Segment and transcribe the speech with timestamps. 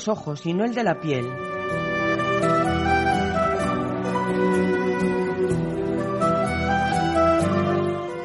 [0.00, 1.26] los ojos y no el de la piel.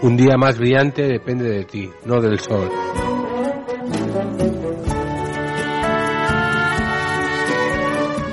[0.02, 2.70] Un día más brillante depende de ti, no del sol.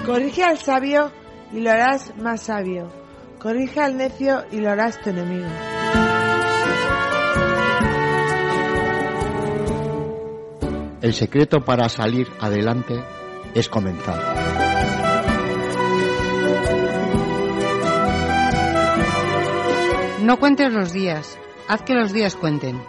[0.07, 1.11] Corrige al sabio
[1.53, 2.93] y lo harás más sabio.
[3.41, 5.49] Corrige al necio y lo harás tu enemigo.
[11.01, 13.03] El secreto para salir adelante
[13.55, 14.19] es comenzar.
[20.23, 22.81] No cuentes los días, haz que los días cuenten.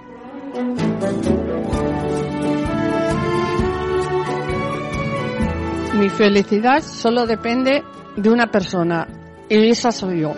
[6.00, 7.84] Mi felicidad solo depende
[8.16, 9.08] de una persona
[9.50, 10.34] y esa soy yo.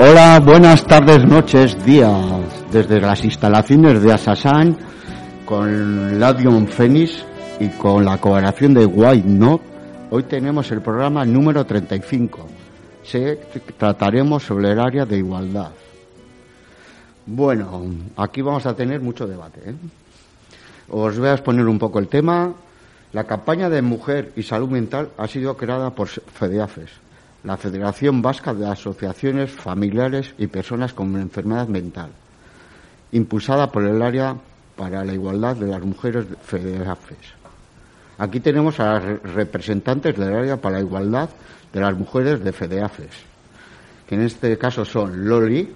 [0.00, 4.87] Hola, buenas tardes, noches, días, desde las instalaciones de Asasan
[5.48, 7.24] con Ladion Phoenix
[7.58, 9.64] y con la colaboración de White Note.
[10.10, 12.46] Hoy tenemos el programa número 35.
[13.02, 13.36] Se
[13.78, 15.70] trataremos sobre el área de igualdad.
[17.24, 17.82] Bueno,
[18.18, 19.70] aquí vamos a tener mucho debate.
[19.70, 19.74] ¿eh?
[20.90, 22.52] Os voy a exponer un poco el tema.
[23.14, 26.90] La campaña de mujer y salud mental ha sido creada por FEDEAFES,
[27.44, 32.10] la Federación Vasca de Asociaciones Familiares y Personas con Enfermedad Mental,
[33.12, 34.36] impulsada por el área
[34.78, 37.34] para la igualdad de las mujeres FEDEAFES.
[38.18, 41.28] Aquí tenemos a las representantes del área para la igualdad
[41.72, 43.10] de las mujeres de FEDEAFES,
[44.06, 45.68] que en este caso son Loli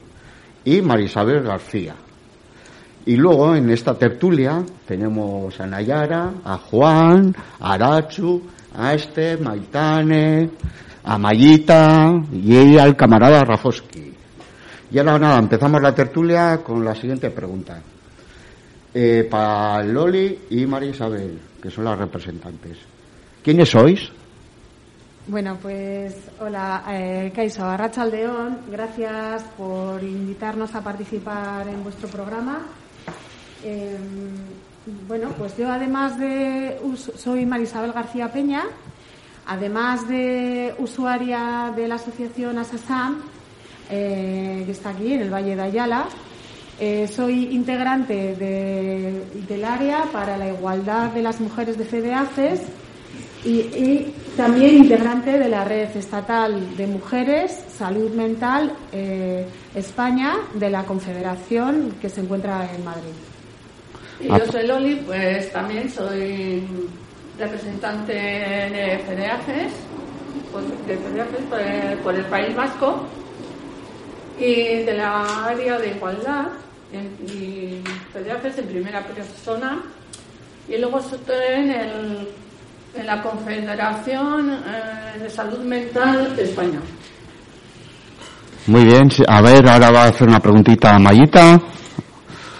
[0.64, 1.94] y Marisabel García.
[3.04, 8.40] Y luego en esta tertulia tenemos a Nayara, a Juan, a Arachu,
[8.76, 10.48] a este, Maitane,
[11.02, 14.14] a Mayita y al camarada Rafoski.
[14.92, 17.82] Y ahora nada, empezamos la tertulia con la siguiente pregunta.
[18.94, 22.76] Eh, para Loli y María Isabel, que son las representantes.
[23.42, 24.10] ¿Quiénes sois?
[25.26, 32.66] Bueno, pues hola, eh, Kaiso Arrachaldeón, gracias por invitarnos a participar en vuestro programa.
[33.64, 33.96] Eh,
[35.06, 36.76] bueno, pues yo además de
[37.16, 38.64] soy Marisabel García Peña,
[39.46, 43.22] además de usuaria de la asociación Asasam,
[43.90, 46.06] eh, que está aquí en el Valle de Ayala,
[46.84, 52.62] eh, soy integrante de, del área para la igualdad de las mujeres de FEDEACES
[53.44, 60.82] y, también integrante de la red estatal de mujeres salud mental eh, España de la
[60.82, 63.14] Confederación que se encuentra en Madrid.
[64.18, 66.64] Y yo soy Loli, pues también soy
[67.38, 69.72] representante de FEDEACES
[70.50, 70.64] por
[71.60, 73.06] el, por el País Vasco
[74.36, 76.48] y de la área de igualdad
[76.92, 77.82] en, y
[78.12, 79.82] FEDEACES en primera persona
[80.68, 82.28] y luego en, el,
[82.94, 86.80] en la Confederación eh, de Salud Mental de España.
[88.66, 91.60] Muy bien, a ver, ahora va a hacer una preguntita a Mayita.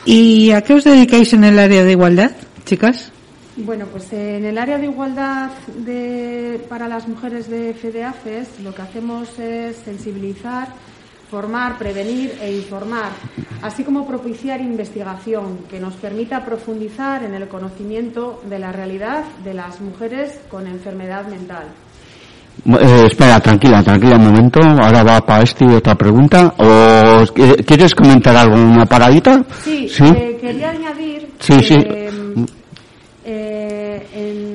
[0.05, 2.33] ¿Y a qué os dedicáis en el área de igualdad,
[2.65, 3.13] chicas?
[3.57, 5.51] Bueno, pues en el área de igualdad
[5.85, 10.69] de, para las mujeres de FEDEAFES lo que hacemos es sensibilizar,
[11.33, 13.09] formar, prevenir e informar,
[13.63, 19.55] así como propiciar investigación que nos permita profundizar en el conocimiento de la realidad de
[19.55, 21.69] las mujeres con enfermedad mental.
[22.67, 24.61] Eh, espera, tranquila, tranquila un momento.
[24.61, 26.53] Ahora va para este otra pregunta.
[26.59, 29.43] ¿O eh, quieres comentar algo, una paradita?
[29.65, 31.75] Sí, eh, quería añadir Sí, que sí.
[33.25, 34.52] eh, en,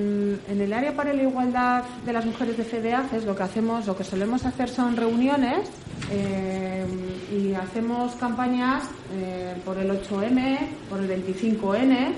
[0.47, 3.95] en el área para la igualdad de las mujeres de FEDEACES lo que hacemos, lo
[3.95, 5.69] que solemos hacer son reuniones
[6.11, 6.85] eh,
[7.31, 8.83] y hacemos campañas
[9.13, 10.57] eh, por el 8M,
[10.89, 12.13] por el 25N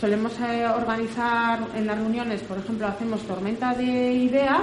[0.00, 4.62] solemos eh, organizar en las reuniones, por ejemplo, hacemos tormenta de ideas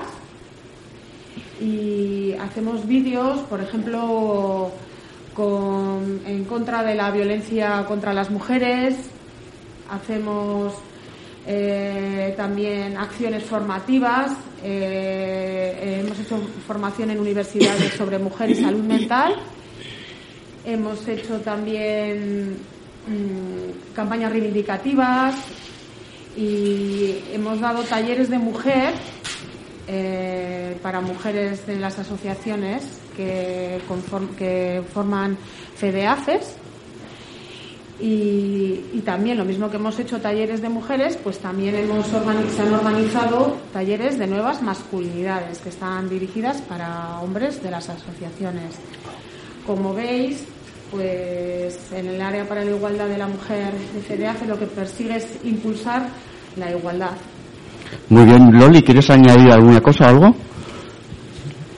[1.60, 4.72] y hacemos vídeos, por ejemplo,
[5.38, 8.96] en contra de la violencia contra las mujeres,
[9.90, 10.74] hacemos
[11.48, 14.32] eh, también acciones formativas,
[14.64, 19.36] eh, hemos hecho formación en universidades sobre mujer y salud mental,
[20.64, 22.58] hemos hecho también
[23.08, 25.36] mm, campañas reivindicativas
[26.38, 28.94] y hemos dado talleres de mujer
[29.88, 33.82] eh, para mujeres de las asociaciones que,
[34.38, 35.38] que forman
[35.76, 36.61] FEDEACES.
[38.02, 42.74] Y, también lo mismo que hemos hecho talleres de mujeres, pues también hemos se han
[42.74, 48.76] organizado talleres de nuevas masculinidades que están dirigidas para hombres de las asociaciones.
[49.66, 50.46] Como veis,
[50.92, 53.74] pues en el área para la igualdad de la mujer
[54.08, 56.08] de lo que persigue es impulsar
[56.58, 57.18] la igualdad
[58.10, 60.28] muy bien, Loli, ¿quieres añadir alguna cosa, algo?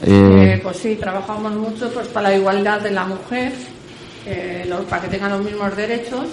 [0.06, 0.60] Eh, eh...
[0.62, 3.54] pues sí, trabajamos mucho pues para la igualdad de la mujer,
[4.26, 6.28] eh, para que tengan los mismos derechos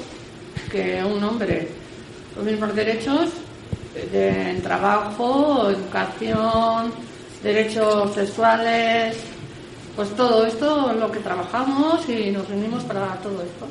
[0.71, 1.69] que un hombre,
[2.37, 3.31] los mismos derechos
[4.13, 6.93] en trabajo, educación,
[7.43, 9.17] derechos sexuales,
[9.97, 13.67] pues todo esto es lo que trabajamos y nos reunimos para todo esto.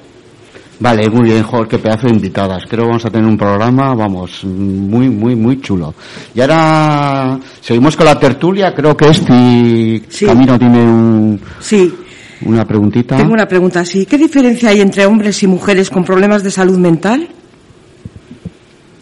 [0.81, 2.63] Vale, muy bien, Jorge, qué pedazo de invitadas.
[2.65, 5.93] Creo que vamos a tener un programa, vamos, muy, muy, muy chulo.
[6.33, 8.73] Y ahora seguimos con la tertulia.
[8.73, 11.93] Creo que este Camino tiene un, sí.
[12.45, 13.17] Una preguntita.
[13.17, 14.05] Tengo una pregunta, sí.
[14.05, 17.27] ¿Qué diferencia hay entre hombres y mujeres con problemas de salud mental?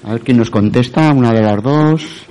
[0.03, 2.25] A ver quién nos contesta, una de las dos.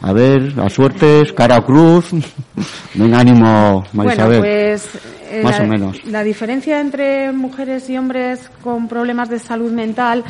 [0.00, 2.10] A ver, a suertes, cara o cruz.
[2.94, 4.40] Venga, ánimo, Marisabel.
[4.40, 4.88] Bueno, pues
[5.30, 6.04] eh, Más la, o menos.
[6.04, 10.24] La diferencia entre mujeres y hombres con problemas de salud mental,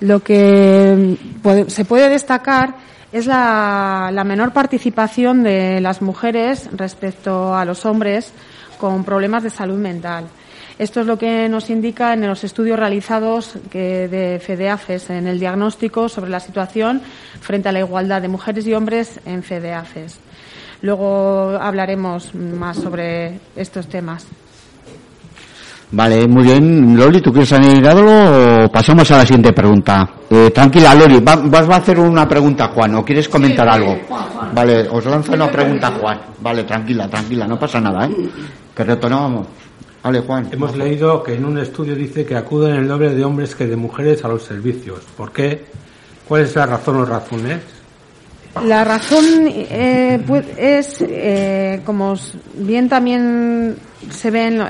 [0.00, 1.16] lo que
[1.68, 2.74] se puede destacar
[3.10, 8.32] es la, la menor participación de las mujeres respecto a los hombres
[8.74, 10.24] con problemas de salud mental.
[10.78, 16.08] Esto es lo que nos indica en los estudios realizados de FEDEAFES en el diagnóstico
[16.08, 17.00] sobre la situación
[17.40, 20.18] frente a la igualdad de mujeres y hombres en FEDEAFES.
[20.82, 24.26] Luego hablaremos más sobre estos temas.
[25.92, 26.96] Vale, muy bien.
[26.96, 30.10] Loli, ¿tú quieres añadir algo o pasamos a la siguiente pregunta?
[30.28, 33.96] Eh, tranquila, Loli, vas a hacer una pregunta a Juan o quieres comentar algo.
[34.52, 36.20] Vale, os lanzo una pregunta a Juan.
[36.40, 38.10] Vale, tranquila, tranquila, no pasa nada, ¿eh?
[38.74, 38.84] Que
[40.20, 40.48] Juan.
[40.52, 43.76] Hemos leído que en un estudio dice que acuden el doble de hombres que de
[43.76, 45.00] mujeres a los servicios.
[45.16, 45.64] ¿Por qué?
[46.28, 47.60] ¿Cuál es la razón o razones?
[48.62, 50.20] La razón eh,
[50.56, 52.14] es, eh, como
[52.54, 53.76] bien también
[54.10, 54.60] se ven,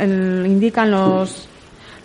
[0.46, 1.48] indican los,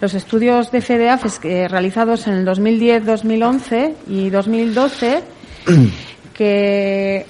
[0.01, 5.23] los estudios de FEDEAF que, realizados en el 2010, 2011 y 2012,
[6.33, 7.25] que,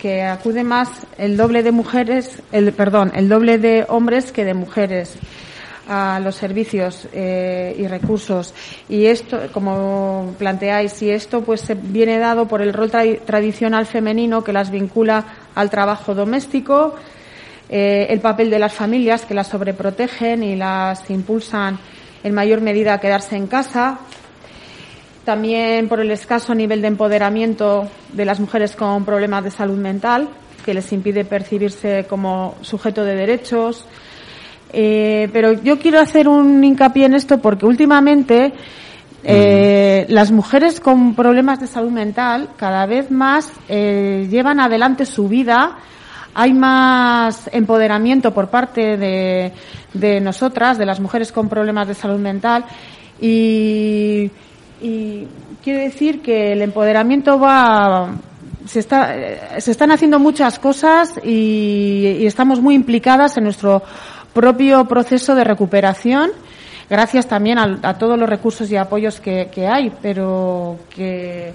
[0.00, 0.88] que acude más
[1.18, 5.16] el doble de mujeres, el, perdón, el doble de hombres que de mujeres
[5.88, 8.54] a los servicios eh, y recursos.
[8.88, 14.42] Y esto, como planteáis, y esto pues se viene dado por el rol tradicional femenino
[14.42, 15.24] que las vincula
[15.54, 16.96] al trabajo doméstico,
[17.68, 21.78] eh, el papel de las familias que las sobreprotegen y las impulsan
[22.22, 23.98] en mayor medida a quedarse en casa,
[25.26, 30.30] también por el escaso nivel de empoderamiento de las mujeres con problemas de salud mental,
[30.64, 33.84] que les impide percibirse como sujeto de derechos,
[34.72, 38.52] eh, pero yo quiero hacer un hincapié en esto porque últimamente
[39.24, 45.28] eh, las mujeres con problemas de salud mental cada vez más eh, llevan adelante su
[45.28, 45.76] vida.
[46.34, 49.52] Hay más empoderamiento por parte de,
[49.92, 52.64] de nosotras, de las mujeres con problemas de salud mental.
[53.20, 54.30] Y,
[54.80, 55.26] y
[55.62, 58.10] quiero decir que el empoderamiento va
[58.66, 63.82] se, está, se están haciendo muchas cosas y, y, estamos muy implicadas en nuestro
[64.36, 66.30] propio proceso de recuperación,
[66.90, 71.52] gracias también a, todos los recursos y apoyos que, hay, pero que,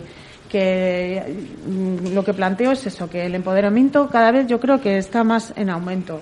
[1.68, 5.24] mm, lo que planteo es eso, que el empoderamiento cada vez yo creo que está
[5.24, 6.22] más en aumento.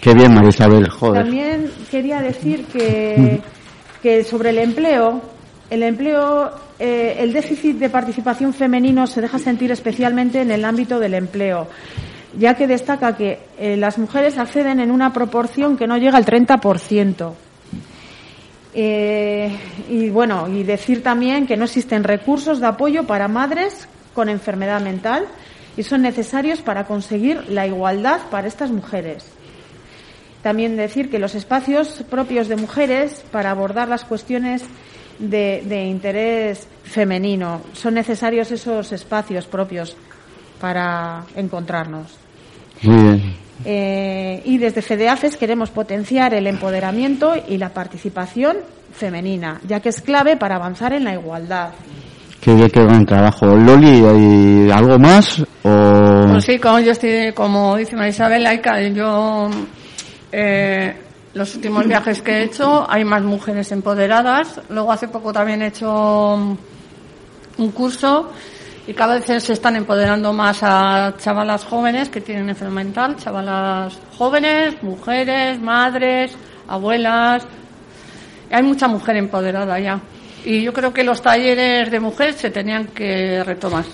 [0.00, 1.24] Qué bien, Marisabel, joder.
[1.24, 3.40] También quería decir que,
[4.02, 5.20] que sobre el empleo,
[5.70, 10.98] el empleo, eh, el déficit de participación femenino se deja sentir especialmente en el ámbito
[10.98, 11.68] del empleo
[12.38, 16.26] ya que destaca que eh, las mujeres acceden en una proporción que no llega al
[16.26, 17.32] 30%.
[18.74, 19.56] Eh,
[19.88, 24.82] y bueno, y decir también que no existen recursos de apoyo para madres con enfermedad
[24.82, 25.26] mental
[25.78, 29.24] y son necesarios para conseguir la igualdad para estas mujeres.
[30.42, 34.62] También decir que los espacios propios de mujeres para abordar las cuestiones
[35.18, 37.62] de, de interés femenino.
[37.72, 39.96] Son necesarios esos espacios propios
[40.60, 42.06] para encontrarnos.
[42.82, 43.46] Muy bien.
[43.64, 48.58] Eh, y desde FEDEAFES queremos potenciar el empoderamiento y la participación
[48.92, 51.70] femenina, ya que es clave para avanzar en la igualdad.
[52.40, 53.46] Qué bien, qué buen trabajo.
[53.46, 55.42] Loli, ¿hay algo más?
[55.62, 56.26] O...
[56.32, 59.50] Pues sí, como yo estoy, como dice María Isabel, laica, yo
[60.30, 60.94] eh,
[61.36, 64.58] los últimos viajes que he hecho hay más mujeres empoderadas.
[64.70, 66.34] Luego hace poco también he hecho
[67.58, 68.32] un curso
[68.86, 73.98] y cada vez se están empoderando más a chavalas jóvenes que tienen enfermedad mental, chavalas
[74.16, 76.34] jóvenes, mujeres, madres,
[76.68, 77.46] abuelas.
[78.50, 80.00] Hay mucha mujer empoderada ya.
[80.42, 83.84] Y yo creo que los talleres de mujeres se tenían que retomar.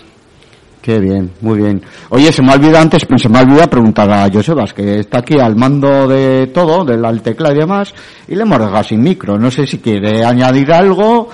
[0.83, 1.81] Qué bien, muy bien.
[2.09, 5.21] Oye, se me ha olvidado antes, se me ha olvidado preguntar a Josebas, que está
[5.21, 7.95] aquí al mando de todo, del teclado y demás,
[8.27, 9.39] y le hemos dejado sin micro.
[9.39, 11.29] No sé si quiere añadir algo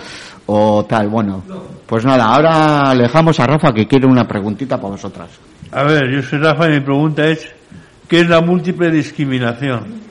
[0.44, 1.08] o tal.
[1.08, 1.42] Bueno,
[1.86, 5.30] pues nada, ahora le dejamos a Rafa que quiere una preguntita para vosotras.
[5.72, 7.48] A ver, yo soy Rafa y mi pregunta es,
[8.06, 10.08] ¿qué es la múltiple discriminación?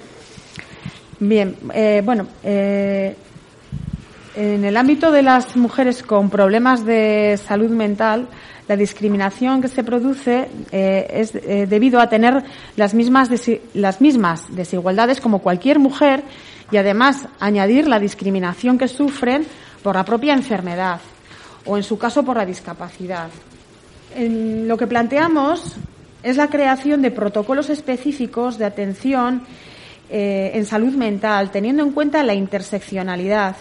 [1.19, 3.15] Bien, eh, bueno, eh,
[4.35, 8.27] en el ámbito de las mujeres con problemas de salud mental,
[8.67, 12.43] la discriminación que se produce eh, es eh, debido a tener
[12.75, 13.29] las mismas,
[13.73, 16.23] las mismas desigualdades como cualquier mujer
[16.71, 19.45] y además añadir la discriminación que sufren
[19.83, 20.99] por la propia enfermedad
[21.65, 23.29] o en su caso por la discapacidad.
[24.15, 25.75] En lo que planteamos
[26.23, 29.43] es la creación de protocolos específicos de atención
[30.09, 33.55] eh, en salud mental, teniendo en cuenta la interseccionalidad.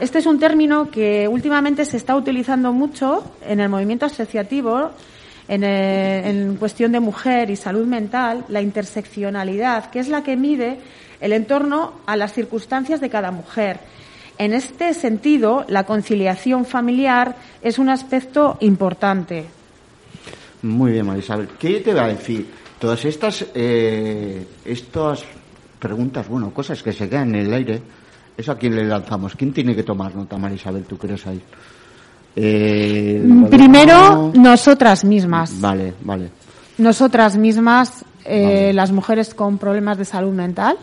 [0.00, 4.90] Este es un término que últimamente se está utilizando mucho en el movimiento asociativo,
[5.48, 10.36] en, eh, en cuestión de mujer y salud mental, la interseccionalidad, que es la que
[10.36, 10.78] mide
[11.20, 13.80] el entorno a las circunstancias de cada mujer.
[14.36, 19.46] En este sentido, la conciliación familiar es un aspecto importante.
[20.62, 21.48] Muy bien, Marisabel.
[21.58, 22.46] ¿Qué te va a decir?
[22.78, 25.24] Todas estas, eh, estas
[25.78, 27.82] preguntas, bueno, cosas que se quedan en el aire,
[28.36, 29.34] ¿eso a quién le lanzamos?
[29.36, 30.84] ¿Quién tiene que tomar nota, Marisabel?
[30.84, 31.40] ¿Tú crees ahí?
[32.36, 35.60] Eh, Primero, nosotras mismas.
[35.60, 36.30] Vale, vale.
[36.78, 40.76] Nosotras mismas, eh, las mujeres con problemas de salud mental,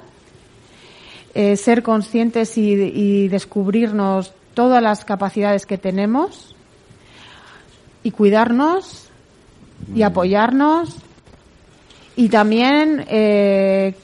[1.34, 6.56] eh, ser conscientes y, y descubrirnos todas las capacidades que tenemos
[8.04, 9.10] y cuidarnos
[9.96, 10.96] y apoyarnos
[12.16, 13.96] y también eh,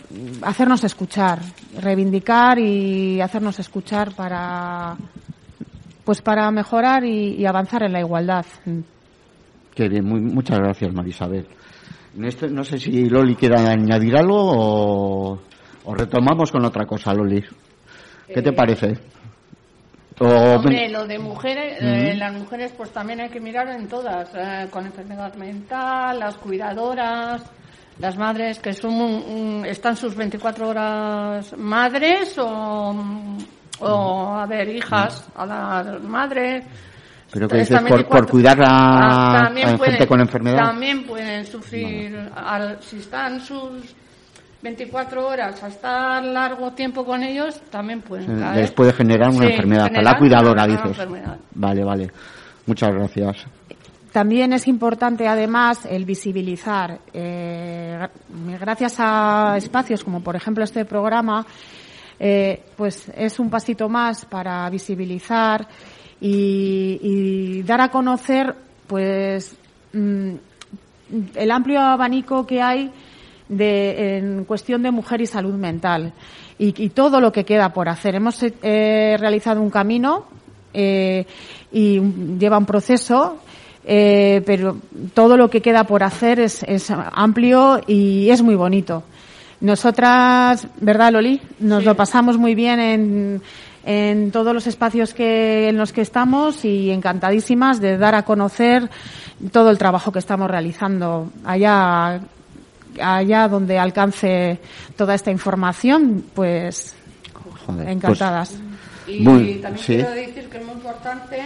[0.42, 1.40] hacernos escuchar,
[1.82, 4.96] reivindicar y hacernos escuchar para
[6.04, 8.46] pues para mejorar y, y avanzar en la igualdad.
[9.76, 11.46] Qué bien, muy- muchas gracias, Marisabel.
[12.24, 15.40] Esto, no sé si Loli quiere añadir algo o,
[15.84, 17.44] o retomamos con otra cosa, Loli.
[18.34, 18.98] ¿Qué te parece?
[20.20, 24.30] O, Hombre, lo de mujeres, eh, las mujeres pues también hay que mirar en todas,
[24.34, 27.44] eh, con enfermedad mental, las cuidadoras,
[28.00, 32.96] las madres que son un- están sus 24 horas madres o,
[33.80, 36.64] o a ver, hijas a las madres.
[37.32, 40.58] Pero que dices por, 24 por cuidar a, Ah, a gente pueden- con enfermedad.
[40.66, 43.94] También pueden sufrir, al- si están sus
[44.62, 48.62] 24 horas a estar largo tiempo con ellos, también pueden caer.
[48.62, 49.84] Les puede generar una Sí, enfermedad.
[49.86, 50.86] A generar la cuidadora, dices.
[50.86, 51.38] enfermedad.
[51.54, 52.12] Vale, vale.
[52.66, 53.46] Muchas gracias.
[54.18, 56.98] También es importante, además, el visibilizar.
[57.14, 61.46] eh, gra- gracias a espacios como, por ejemplo, este programa,
[62.20, 65.68] eh, pues es un pasito más para visibilizar
[66.20, 68.56] y, dar a conocer,
[68.88, 69.56] pues,
[69.94, 70.32] mm,
[71.36, 72.90] el amplio abanico que hay
[73.48, 76.12] de, en cuestión de mujer y salud mental
[76.58, 78.16] y, todo lo que queda por hacer.
[78.16, 80.26] Hemos eh, realizado un camino
[80.74, 82.00] y
[82.40, 83.42] lleva un proceso,
[83.90, 84.78] eh, pero
[85.14, 89.04] todo lo que queda por hacer es, es amplio y es muy bonito.
[89.62, 91.42] Nosotras, ¿verdad, Loli?
[91.60, 93.42] Nos lo pasamos muy bien en,
[93.86, 98.90] en todos los espacios que, en los que estamos y encantadísimas de dar a conocer
[99.52, 102.20] todo el trabajo que estamos realizando allá
[103.00, 104.60] allá donde alcance
[104.96, 106.96] toda esta información, pues
[107.66, 108.56] Joder, encantadas.
[109.08, 109.96] Y Muy- también sí.
[109.96, 111.42] quiero decir que es muy importante,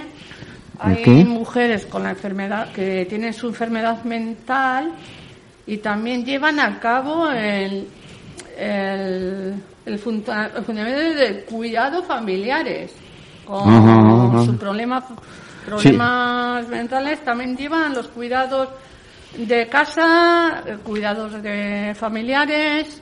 [0.82, 1.12] hay qué?
[1.26, 4.92] mujeres con la enfermedad, que tienen su enfermedad mental
[5.68, 7.88] y también llevan a cabo el,
[8.58, 12.94] el, el funda- el fundamento de cuidado familiares.
[13.46, 14.46] Con Ajá, ajá.
[14.46, 15.04] sus problemas,
[15.66, 18.70] problemas mentales también llevan los cuidados
[19.38, 23.02] de casa, eh, cuidados de familiares,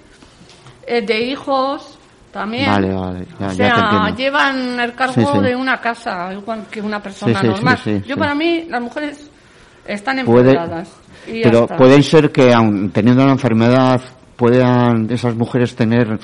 [0.87, 1.98] eh, de hijos,
[2.31, 2.67] También.
[2.69, 5.39] Vale, vale, ya, o sea, llevan el cargo Sí, sí.
[5.39, 7.77] de una casa, igual que una persona Sí, normal.
[7.83, 9.29] sí, Yo para mí, las mujeres
[9.87, 10.89] están empoderadas.
[11.25, 13.99] pero puede ser que aun teniendo la enfermedad
[14.35, 16.19] puedan esas mujeres tener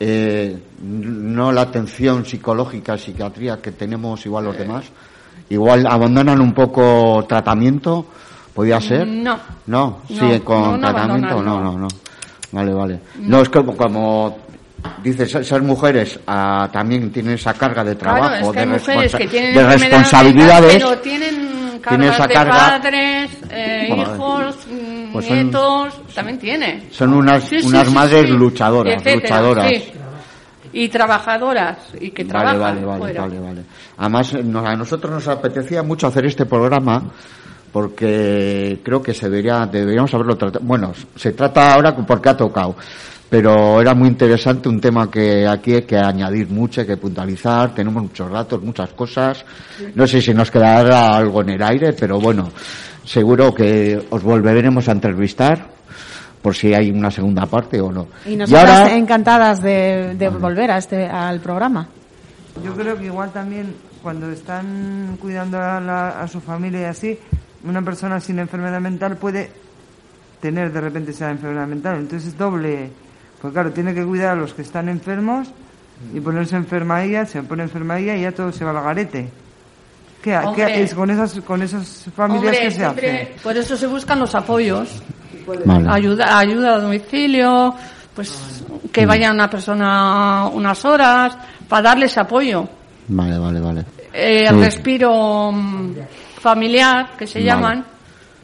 [0.00, 4.86] eh, no la atención psicológica, psiquiatría que tenemos igual los demás.
[5.50, 8.06] Igual abandonan un poco tratamiento,
[8.54, 9.06] podría ser.
[9.06, 9.36] No.
[9.66, 11.78] No, No, sigue con no, no tratamiento, no, no.
[11.78, 11.88] no.
[12.52, 13.00] Vale, vale.
[13.18, 14.38] No, es como, como
[15.02, 18.66] dices, esas mujeres ah, también tienen esa carga de trabajo, Claro, es que de,
[19.10, 20.74] responsa- que tienen de responsabilidades.
[20.76, 22.52] pero tienen cargas esa de carga.
[22.58, 24.06] padres, eh, Joder.
[24.16, 26.88] hijos, mm, Pues son- nietos, también tiene.
[26.90, 29.72] Son unas, Sí, sí, unas sí, madres luchadoras, Etcétera, luchadoras.
[30.72, 33.20] Y trabajadoras, y que Vale, trabajan vale, vale, fuera.
[33.22, 33.62] vale, vale.
[33.98, 37.02] Además, eh, no- a nosotros nos apetecía mucho hacer este programa
[37.72, 40.64] porque creo que se debería, deberíamos haberlo tratado.
[40.64, 42.76] Bueno, se trata ahora porque ha tocado,
[43.30, 47.72] pero era muy interesante un tema que aquí hay que añadir mucho, hay que puntualizar.
[47.74, 49.44] Tenemos muchos datos, muchas cosas.
[49.94, 52.50] No sé si nos quedará algo en el aire, pero bueno,
[53.04, 55.68] seguro que os volveremos a entrevistar
[56.42, 58.08] por si hay una segunda parte o no.
[58.26, 61.86] Y nosotras ahora- encantadas de, de volver a este, al programa.
[62.64, 67.18] Yo creo que igual también cuando están cuidando a, la- a su familia y así,
[67.62, 69.52] una persona sin enfermedad mental puede
[70.40, 71.98] tener de repente esa enfermedad mental.
[71.98, 72.90] Entonces es doble.
[73.40, 75.48] Pues claro, tiene que cuidar a los que están enfermos
[76.14, 79.28] y ponerse enferma ella, se pone enferma ella y ya todo se va al garete.
[80.22, 80.82] ¿Qué, ha- qué Hombre.
[80.82, 83.36] es con esas, con esas familias Hombre, que se siempre- hace?
[83.42, 85.02] por eso se buscan los apoyos.
[85.64, 85.88] Vale.
[85.90, 87.74] Ayuda, ayuda a domicilio,
[88.14, 91.36] pues que vaya una persona unas horas
[91.68, 92.68] para darles apoyo.
[93.08, 93.84] Vale, vale, vale.
[94.12, 94.54] Eh, Sí.
[94.54, 95.92] El respiro mm,
[96.40, 97.46] familiar, que se Vale.
[97.46, 97.84] llaman.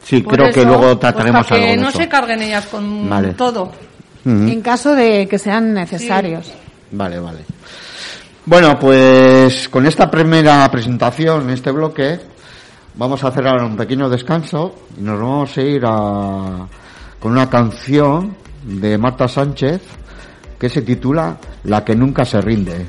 [0.03, 1.97] Sí, Por creo que eso, luego pues, trataremos para algo que no eso.
[1.99, 3.33] se carguen ellas con Vale.
[3.33, 3.71] todo.
[4.25, 6.51] En caso de que sean necesarios.
[6.91, 7.39] Vale, vale.
[8.45, 12.19] Bueno, pues con esta primera presentación en este bloque
[12.95, 16.67] vamos a hacer ahora un pequeño descanso y nos vamos a ir a,
[17.19, 19.81] con una canción de Marta Sánchez
[20.59, 22.85] que se titula La que nunca se rinde.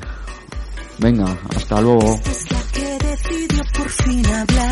[0.98, 2.20] Venga, hasta luego.
[2.24, 4.67] es la que decidió por fin hablar.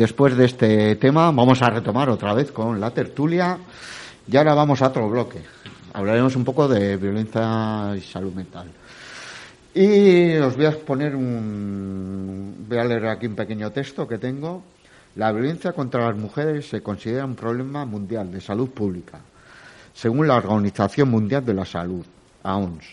[0.00, 3.58] Después de este tema vamos a retomar otra vez con la tertulia
[4.26, 5.42] y ahora vamos a otro bloque.
[5.92, 8.68] Hablaremos un poco de violencia y salud mental.
[9.74, 12.64] Y os voy a poner un...
[12.66, 14.62] Voy a leer aquí un pequeño texto que tengo.
[15.16, 19.20] La violencia contra las mujeres se considera un problema mundial de salud pública,
[19.92, 22.06] según la Organización Mundial de la Salud,
[22.42, 22.86] AOMS,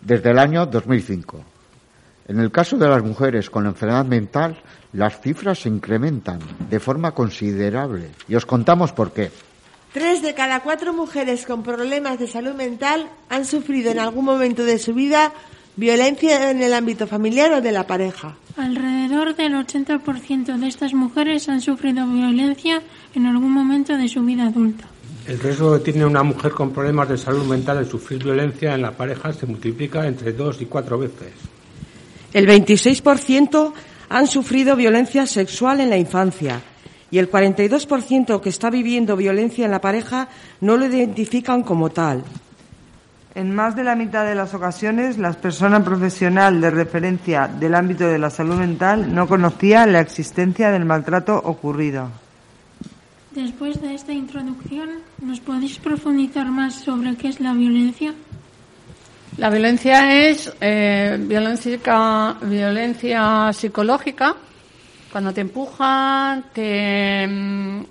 [0.00, 1.55] desde el año 2005.
[2.28, 4.58] En el caso de las mujeres con enfermedad mental,
[4.92, 8.10] las cifras se incrementan de forma considerable.
[8.28, 9.30] Y os contamos por qué.
[9.92, 14.64] Tres de cada cuatro mujeres con problemas de salud mental han sufrido en algún momento
[14.64, 15.32] de su vida
[15.76, 18.34] violencia en el ámbito familiar o de la pareja.
[18.56, 22.82] Alrededor del 80% de estas mujeres han sufrido violencia
[23.14, 24.84] en algún momento de su vida adulta.
[25.28, 28.82] El riesgo que tiene una mujer con problemas de salud mental de sufrir violencia en
[28.82, 31.32] la pareja se multiplica entre dos y cuatro veces.
[32.36, 33.72] El 26%
[34.10, 36.60] han sufrido violencia sexual en la infancia
[37.10, 40.28] y el 42% que está viviendo violencia en la pareja
[40.60, 42.24] no lo identifican como tal.
[43.34, 48.06] En más de la mitad de las ocasiones, la persona profesional de referencia del ámbito
[48.06, 52.10] de la salud mental no conocía la existencia del maltrato ocurrido.
[53.30, 54.90] Después de esta introducción,
[55.22, 58.12] ¿nos podéis profundizar más sobre qué es la violencia?
[59.38, 64.34] La violencia es eh, violencia, violencia psicológica,
[65.12, 67.84] cuando te empujan, te, mm,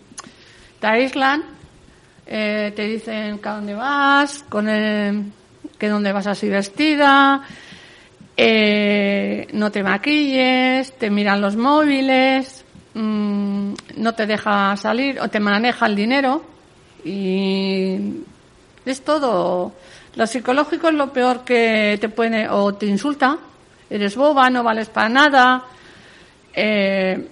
[0.80, 1.44] te aíslan,
[2.26, 5.26] eh, te dicen que a dónde vas, con el,
[5.78, 7.44] que dónde vas así vestida,
[8.36, 15.40] eh, no te maquilles, te miran los móviles, mm, no te deja salir o te
[15.40, 16.44] maneja el dinero
[17.04, 18.24] y
[18.84, 19.74] es todo.
[20.16, 23.38] Lo psicológico es lo peor que te puede o te insulta,
[23.90, 25.64] eres boba, no vales para nada,
[26.54, 27.28] eh,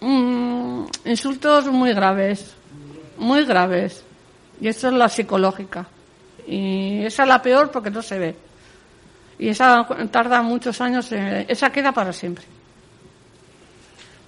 [0.00, 2.54] mm, insultos muy graves,
[3.18, 4.04] muy graves.
[4.60, 5.86] Y eso es la psicológica.
[6.46, 8.36] Y esa es la peor porque no se ve.
[9.38, 12.44] Y esa tarda muchos años, eh, esa queda para siempre.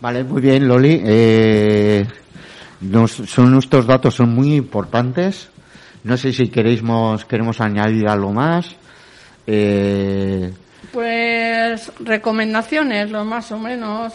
[0.01, 1.01] Vale, muy bien, Loli.
[1.05, 2.07] Eh,
[3.27, 5.51] son estos datos son muy importantes.
[6.05, 6.83] No sé si queréis,
[7.29, 8.77] queremos añadir algo más.
[9.47, 10.53] Eh,
[10.93, 14.13] Pues recomendaciones, lo más o menos.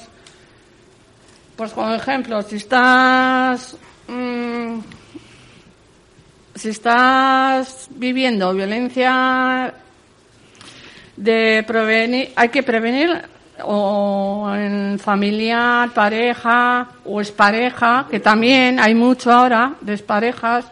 [1.56, 3.75] Pues por ejemplo, si estás
[4.08, 4.80] mm,
[6.56, 9.73] si estás viviendo violencia
[11.15, 13.10] de prevenir, hay que prevenir
[13.63, 20.65] o en familia, pareja o expareja, que también hay mucho ahora de exparejas,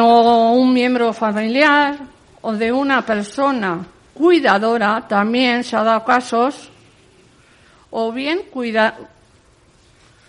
[0.00, 1.98] o un miembro familiar
[2.40, 6.70] o de una persona cuidadora, también se ha dado casos,
[7.90, 8.96] o bien cuida,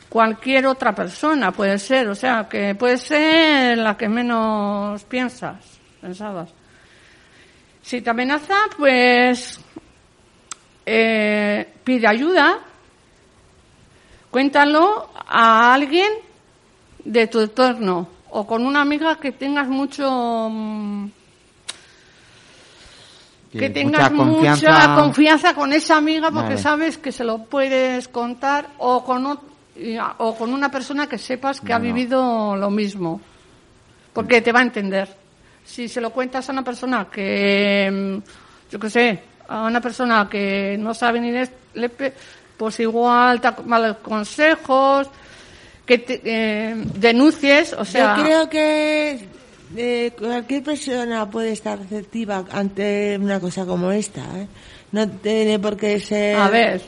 [0.09, 5.57] cualquier otra persona puede ser, o sea, que puede ser la que menos piensas,
[6.01, 6.49] pensabas.
[7.81, 9.59] Si te amenaza, pues
[10.85, 12.59] eh, pide ayuda,
[14.29, 16.11] cuéntalo a alguien
[17.03, 21.07] de tu entorno o con una amiga que tengas mucho mm,
[23.51, 25.53] que tengas mucha mucha confianza.
[25.53, 26.61] con esa amiga porque Vale.
[26.61, 29.25] sabes que se lo puedes contar o con
[30.17, 33.21] o con una persona que sepas que ha vivido lo mismo
[34.13, 35.07] porque te va a entender
[35.65, 40.27] si se lo cuentas a una persona que mm, yo qué sé a una persona
[40.29, 42.13] que no sabe ni le, le pe-
[42.57, 45.07] pues igual te malos consejos
[45.85, 49.27] que te, eh, denuncies o sea Yo creo que
[49.75, 54.21] eh, cualquier persona puede estar receptiva ante una cosa como esta.
[54.21, 54.47] ¿eh?
[54.91, 56.37] No tiene por qué ser.
[56.37, 56.81] A ver,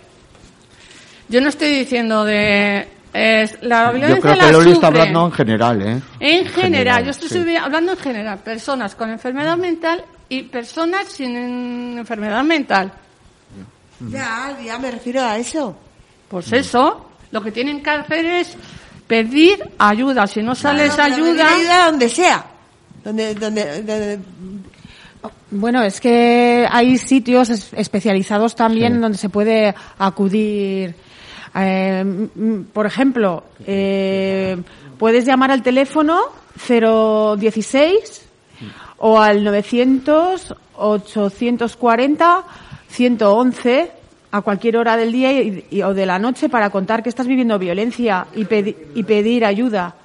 [1.28, 5.32] yo no estoy diciendo de es, la violencia yo creo que Loli está hablando en
[5.32, 6.02] general, ¿eh?
[6.20, 7.56] En general, yo estoy sí.
[7.56, 12.92] hablando en general, personas con enfermedad mental y personas sin enfermedad mental.
[14.10, 15.76] Ya, ya me refiero a eso.
[16.28, 18.58] Pues eso, lo que tienen que hacer es
[19.08, 20.28] pedir ayuda.
[20.28, 22.46] Si no sale esa Pero pedir ayuda, ayuda donde sea.
[23.04, 24.20] Donde, donde, donde-
[25.52, 30.96] Bueno, es que hay sitios es- especializados también donde se puede acudir.
[31.58, 32.28] Eh,
[32.74, 34.58] por ejemplo, eh,
[34.98, 36.20] puedes llamar al teléfono
[36.68, 38.26] 016
[38.98, 42.44] o al 900 840
[42.90, 43.92] 111
[44.38, 47.28] a cualquier hora del día y- y- o de la noche para contar que estás
[47.28, 49.96] viviendo violencia y, pedi- y pedir ayuda.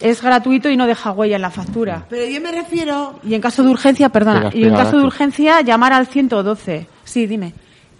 [0.00, 2.06] Es gratuito y no deja huella en la factura.
[2.08, 5.60] Pero yo me refiero Y en caso de urgencia, perdona, y en caso de urgencia
[5.62, 6.86] llamar al 112.
[7.04, 7.52] Sí, dime.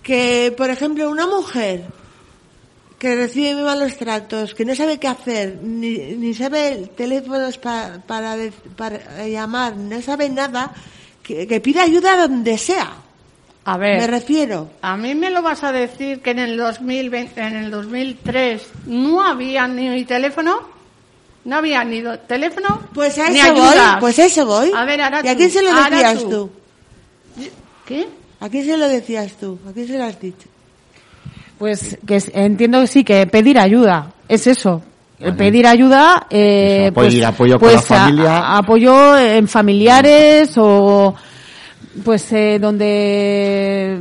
[0.02, 1.82] que, por ejemplo, una mujer
[2.98, 7.98] que recibe muy malos tratos, que no sabe qué hacer, ni, ni sabe teléfonos pa-
[8.06, 8.37] para,
[8.76, 10.72] para llamar, no sabe nada,
[11.22, 12.90] que, que pida ayuda donde sea.
[13.70, 14.00] A ver.
[14.00, 14.68] Me refiero.
[14.83, 19.22] A mí me lo vas a decir que en el 2020, en el 2003 no
[19.22, 20.61] había ni teléfono,
[21.44, 23.96] no había ni teléfono, Pues a ni eso voy, ayudas.
[24.00, 24.70] pues a eso voy.
[24.74, 26.28] A ver, ahora ¿Y a quién se lo decías tú.
[26.31, 26.50] tú?
[27.87, 28.07] ¿Qué?
[28.40, 29.59] ¿A quién se lo decías tú?
[29.68, 30.48] ¿A quién se lo has dicho?
[31.59, 34.83] Pues que entiendo que sí, que pedir ayuda, es eso.
[35.37, 38.37] Pedir ayuda, eh, Eso, pues, apoyo con pues, la familia.
[38.38, 41.12] a- a- apoyo en familiares o
[42.04, 43.98] pues eh, donde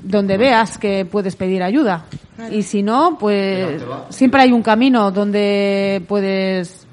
[0.00, 2.04] donde veas que puedes pedir ayuda.
[2.52, 6.86] Y si no, pues siempre hay un camino donde puedes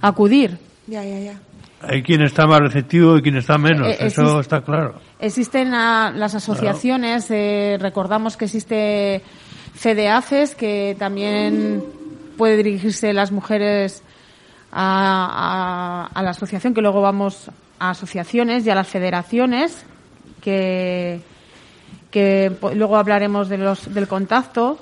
[0.00, 0.58] acudir.
[0.86, 1.34] Ya, ya, ya.
[1.82, 5.00] Hay quien está más receptivo y quien está menos, Eh, eso existe- está claro.
[5.18, 9.22] Existen ah, las asociaciones, eh, recordamos que existe
[9.74, 11.82] FEDEAFES, que también
[12.36, 14.02] puede dirigirse las mujeres
[14.72, 19.86] a, a- a la asociación, que luego vamos a asociaciones y a las federaciones,
[20.40, 21.20] que,
[22.10, 24.78] que luego hablaremos de los, del contacto.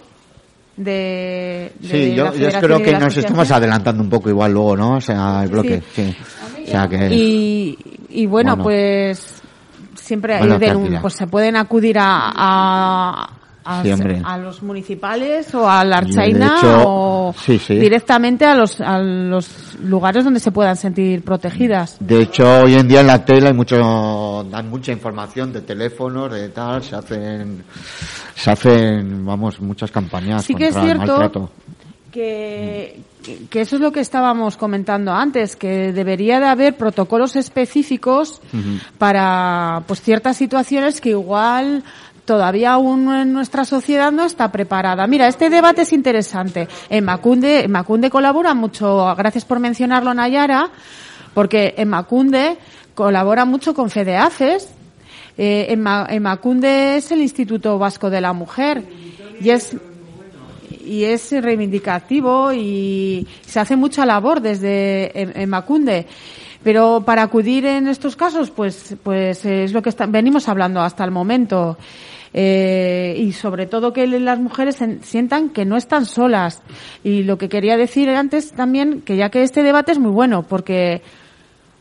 [0.77, 4.97] De, de Sí, yo, yo creo que nos estamos adelantando un poco igual luego, ¿no?
[4.97, 6.17] O sea, el bloque, sí.
[6.65, 7.09] O sea que...
[7.13, 7.79] Y,
[8.11, 8.65] y bueno, Bueno.
[8.65, 9.43] pues
[9.95, 10.59] siempre Bueno,
[11.03, 13.31] pues se pueden acudir a, a,
[13.69, 14.23] a, Sí, hombre.
[14.25, 17.77] a los municipales o a la Archaina hecho, o sí, sí.
[17.77, 21.97] directamente a los, a los lugares donde se puedan sentir protegidas.
[22.01, 26.33] De hecho, hoy en día en la tele hay mucho, dan mucha información de teléfonos,
[26.33, 27.63] de tal, se hacen,
[28.35, 31.51] se hacen, vamos, muchas campañas Sí que es el cierto maltrato.
[32.11, 33.01] que,
[33.51, 38.41] que eso es lo que estábamos comentando antes, que debería de haber protocolos específicos
[38.97, 41.83] para pues ciertas situaciones que igual
[42.29, 45.07] todavía aún en nuestra sociedad no está preparada.
[45.09, 46.69] Mira, este debate es interesante.
[46.91, 50.69] En Macunde, en Macunde colabora mucho, gracias por mencionarlo Nayara,
[51.35, 52.59] porque en Macunde
[52.95, 54.69] colabora mucho con FEDEAFES.
[55.39, 58.83] Eh, en, Ma- Macunde es el Instituto Vasco de la Mujer
[59.41, 59.75] y es
[60.85, 65.13] y es reivindicativo y se hace mucha labor desde
[65.43, 66.07] en, Macunde.
[66.65, 71.11] Pero para acudir en estos casos, pues, pues es lo que venimos hablando hasta el
[71.13, 71.77] momento.
[72.41, 76.63] Eh, y sobre todo que las mujeres en- sientan que no están solas.
[77.03, 80.45] Y lo que quería decir antes también, que ya que este debate es muy bueno,
[80.45, 81.03] porque,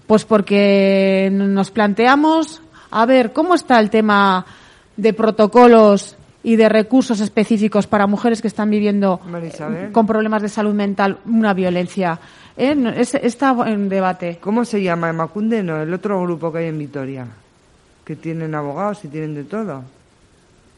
[0.08, 4.48] pues porque nos planteamos a ver cómo está el tema
[4.96, 9.92] de protocolos y de recursos específicos para mujeres que están viviendo Marisabel.
[9.92, 12.18] con problemas de salud mental una violencia.
[12.58, 12.76] ¿Eh?
[12.96, 14.40] Es- está en debate.
[14.42, 15.14] ¿Cómo se llama?
[15.14, 17.28] Macunde, no, el otro grupo que hay en Vitoria.
[18.04, 19.84] Que tienen abogados y tienen de todo.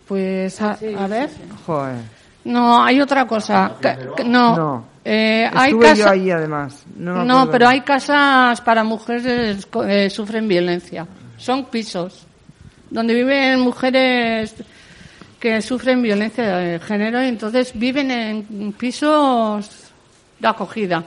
[0.09, 1.29] Pues a, a ver.
[1.65, 1.95] Joder.
[2.43, 3.73] No, hay otra cosa.
[3.79, 4.85] Que- que- no, No.
[5.05, 6.83] Eh, hay Estuve yo casa- ahí además.
[6.97, 11.07] No, pero hay casas para mujeres que eh, sufren violencia.
[11.37, 12.25] Son pisos
[12.89, 14.55] donde viven mujeres
[15.39, 19.69] que sufren violencia de género y entonces viven en pisos
[20.39, 21.03] de acogida.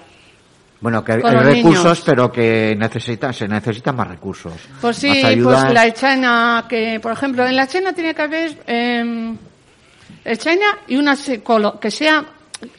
[0.83, 2.03] Bueno, que hay recursos, niños.
[2.05, 4.53] pero que necesita, se necesitan más recursos.
[4.81, 5.11] Pues sí,
[5.43, 9.35] pues la China, que por ejemplo en la China tiene que haber eh,
[10.25, 12.25] el China y una psicóloga, que sea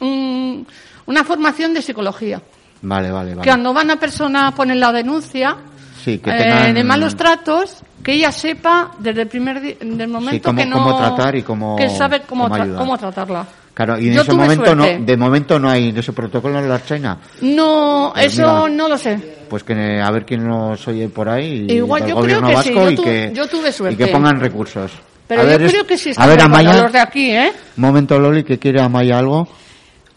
[0.01, 0.67] un-
[1.05, 2.41] una formación de psicología.
[2.81, 3.49] Vale, vale, Que vale.
[3.49, 5.55] cuando una persona pone la denuncia
[6.03, 10.59] Sí, que eh, de malos tratos, que ella sepa desde el primer del momento cómo-
[10.59, 12.79] que no cómo tratar y cómo- que sabe cómo, cómo tra- ayudar.
[12.79, 13.47] cómo tratarla.
[13.73, 15.03] Claro, y en Yo ese momento no, suerte.
[15.03, 17.17] de momento no hay ese protocolo en la China.
[17.41, 18.75] No, Pues eso mira.
[18.75, 19.19] no lo sé.
[19.49, 22.63] Pues que a ver quién nos oye por ahí y Igual yo creo gobierno que
[22.63, 23.95] sí, vasco yo y tu- que yo tuve suerte.
[23.95, 24.91] y que pongan recursos.
[25.27, 27.51] Pero a yo ver, es- creo que sí a ver Amaya, los de aquí, ¿eh?
[27.77, 29.47] un momento Loli que quiere Amaya algo.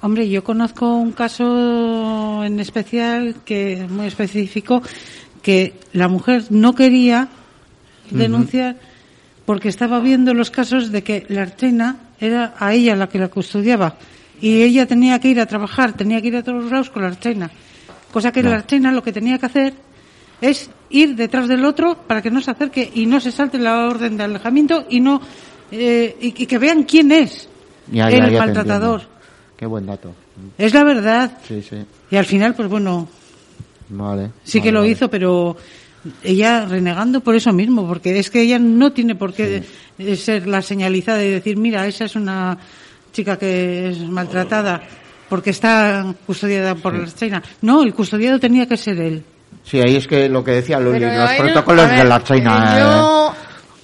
[0.02, 4.82] Hombre, yo conozco un caso en especial que es muy específico
[5.42, 7.28] que la mujer no quería
[8.10, 8.76] denunciar
[9.46, 13.28] porque estaba viendo los casos de que la archena era a ella la que la
[13.28, 13.96] custodiaba
[14.40, 17.08] y ella tenía que ir a trabajar, tenía que ir a todos lados con la
[17.08, 17.50] archena.
[18.12, 19.74] Cosa que la archena lo que tenía que hacer
[20.40, 23.86] es ir detrás del otro para que no se acerque y no se salte la
[23.86, 25.20] orden de alejamiento y no
[25.70, 27.48] eh, y, y que vean quién es
[27.90, 29.02] Ya, ya, el ya maltratador.
[29.56, 30.12] Qué buen dato.
[30.58, 31.38] Es la verdad.
[31.48, 31.76] Sí, sí.
[32.10, 33.08] Y al final, pues bueno,
[33.88, 34.30] Vale.
[34.44, 34.92] sí que lo vale.
[34.92, 35.56] hizo, pero
[36.22, 39.62] ella renegando por eso mismo, porque es que ella no tiene por qué
[39.98, 42.56] eh, ser la señalizada y decir, mira, esa es una
[43.12, 44.82] chica que es maltratada
[45.28, 47.42] porque está custodiada por la China.
[47.62, 49.24] No, el custodiado tenía que ser él.
[49.64, 52.74] Sí, ahí es que lo que decía Pero los ahí- protocolos ver, de la China.
[52.76, 53.34] eh, eh, Yo,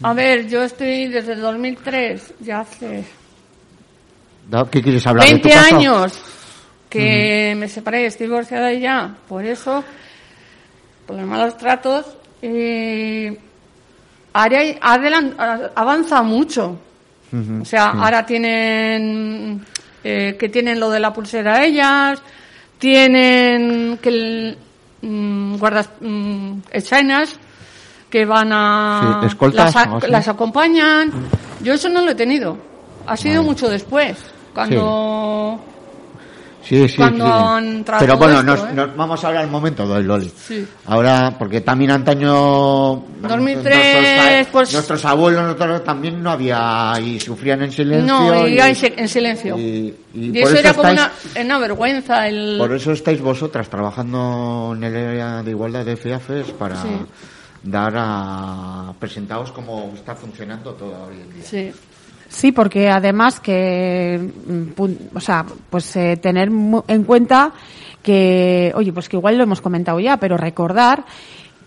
[0.03, 3.05] a ver, yo estoy desde el 2003, ya hace.
[4.71, 5.77] ¿Qué quieres hablar de tu 20 caso?
[5.77, 6.13] años
[6.91, 9.83] que me separé, estoy divorciada y ya, por eso,
[11.07, 12.07] por los malos tratos,
[12.43, 13.39] eh,
[14.33, 16.77] ahora hay- adelan- a- avanza mucho.
[17.63, 19.65] O sea, ahora tienen
[20.05, 22.21] eh, que tienen lo de la pulsera ellas,
[22.79, 24.59] tienen que el,
[25.01, 26.53] mm, guardas mm,
[28.11, 31.13] que van a Sí, escoltas, las, a- las acompañan.
[31.63, 32.59] Yo eso no lo he tenido.
[33.07, 34.19] Ha sido mucho después,
[34.53, 35.72] cuando Sí,
[36.65, 37.33] sí, cuando sí.
[37.33, 38.73] han Pero bueno, esto, nos, ¿eh?
[38.75, 40.33] nos vamos ahora al momento del Loli.
[40.37, 40.67] Sí.
[40.87, 43.03] Ahora, porque también antaño...
[43.21, 46.93] 2003, nuestros, pues- nuestros abuelos nosotros también no había...
[47.03, 48.07] y sufrían en silencio.
[48.19, 49.59] no y, iba en, si- en silencio.
[49.59, 52.29] y- y Y, por eso era como estáis- una, una vergüenza.
[52.29, 52.57] El...
[52.59, 56.89] Por eso estáis vosotras trabajando en el área de igualdad de FIAFES para Sí.
[57.63, 58.93] dar a...
[58.99, 61.45] presentaros cómo está funcionando todo hoy en día.
[61.45, 61.73] Sí.
[62.33, 67.53] Sí, porque además que, mm, o sea, pues eh, tener mu- en cuenta
[68.03, 71.05] que, oye, pues que igual lo hemos comentado ya, pero recordar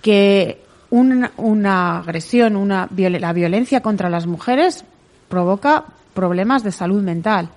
[0.02, 4.84] que un- una agresión, una viol- la violencia contra las mujeres
[5.30, 7.50] provoca problemas de salud mental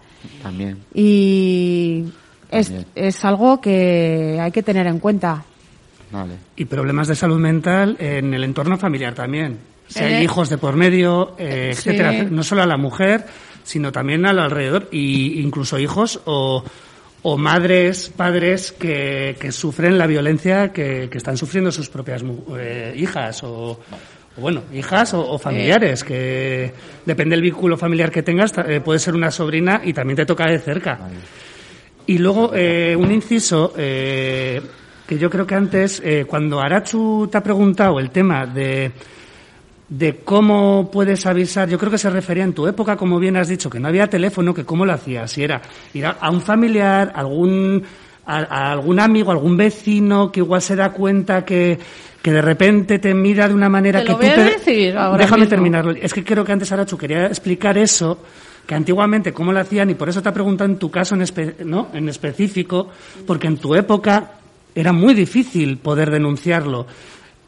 [0.43, 0.79] También.
[0.95, 2.05] y
[2.51, 2.87] es, También.
[2.95, 5.45] es algo que hay que tener en cuenta.
[6.11, 6.35] Vale.
[6.57, 9.59] Y problemas de salud mental en el entorno familiar también.
[9.89, 11.89] Si hay Eh, hijos de por medio, eh, sí.
[11.91, 13.25] etcétera, no solo a la mujer,
[13.65, 16.63] sino también al alrededor, y incluso hijos o,
[17.23, 22.45] o madres, padres que, que sufren la violencia que, que están sufriendo sus propias mu-
[22.59, 23.81] eh, hijas o,
[24.37, 26.73] o, bueno, hijas o, o familiares, que
[27.05, 30.47] depende del vínculo familiar que tengas, eh, puede ser una sobrina y también te toca
[30.47, 30.99] de cerca.
[32.07, 34.63] Y luego, eh, un inciso, eh,
[35.07, 38.93] que yo creo que antes, eh, cuando Arachu te ha preguntado el tema de,
[39.89, 43.49] de cómo puedes avisar, yo creo que se refería en tu época, como bien has
[43.49, 45.63] dicho, que no había teléfono, que cómo lo hacías, si era
[45.95, 47.83] ir a, un familiar, algún,
[48.27, 51.79] a, a algún amigo, algún vecino que igual se da cuenta que,
[52.21, 54.45] que de repente te mira de una manera Te que lo tú voy a te...
[54.45, 55.51] decir ahora Déjame mismo.
[55.51, 55.91] terminarlo.
[55.93, 58.19] Es que creo que antes Arachu quería explicar eso,
[58.67, 61.23] que antiguamente cómo lo hacían, y por eso te ha preguntado en tu caso en,
[61.23, 61.89] espe- ¿no?
[61.95, 62.91] en específico,
[63.27, 64.33] porque en tu época
[64.75, 66.87] era muy difícil poder denunciarlo.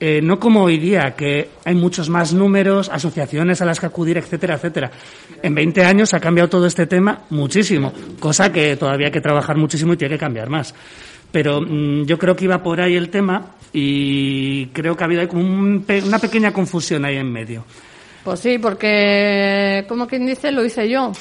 [0.02, 4.16] Eh, no como hoy día, que hay muchos más números, asociaciones a las que acudir,
[4.16, 4.90] etcétera, etcétera.
[5.42, 9.58] En 20 años ha cambiado todo este tema muchísimo, cosa que todavía hay que trabajar
[9.58, 10.74] muchísimo y tiene que cambiar más.
[11.30, 15.20] Pero mm, yo creo que iba por ahí el tema y creo que ha habido
[15.20, 17.64] ahí como un pe- una pequeña confusión ahí en medio.
[18.24, 21.12] Pues sí, porque, como quien dice, lo hice yo.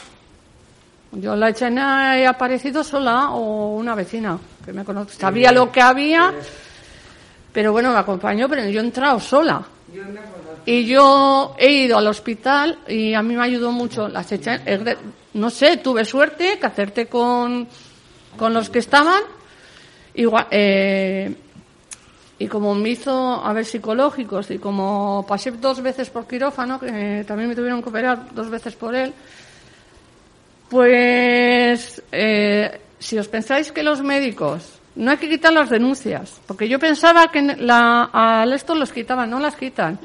[1.11, 1.49] Yo la
[2.17, 5.19] he aparecido sola o una vecina que me conoce.
[5.19, 6.33] Sabía lo que había,
[7.51, 9.63] pero bueno, me acompañó, pero yo he entrado sola.
[10.65, 14.61] Y yo he ido al hospital y a mí me ayudó mucho las hechas.
[15.33, 17.67] No sé, tuve suerte que acerté con,
[18.37, 19.21] con los que estaban.
[20.13, 21.35] Igual, eh,
[22.37, 27.23] y como me hizo a ver psicológicos y como pasé dos veces por quirófano, que
[27.27, 29.13] también me tuvieron que operar dos veces por él,
[30.69, 36.67] pues eh, si os pensáis que los médicos no hay que quitar las denuncias, porque
[36.67, 39.97] yo pensaba que la, al esto los quitaban, no las quitan.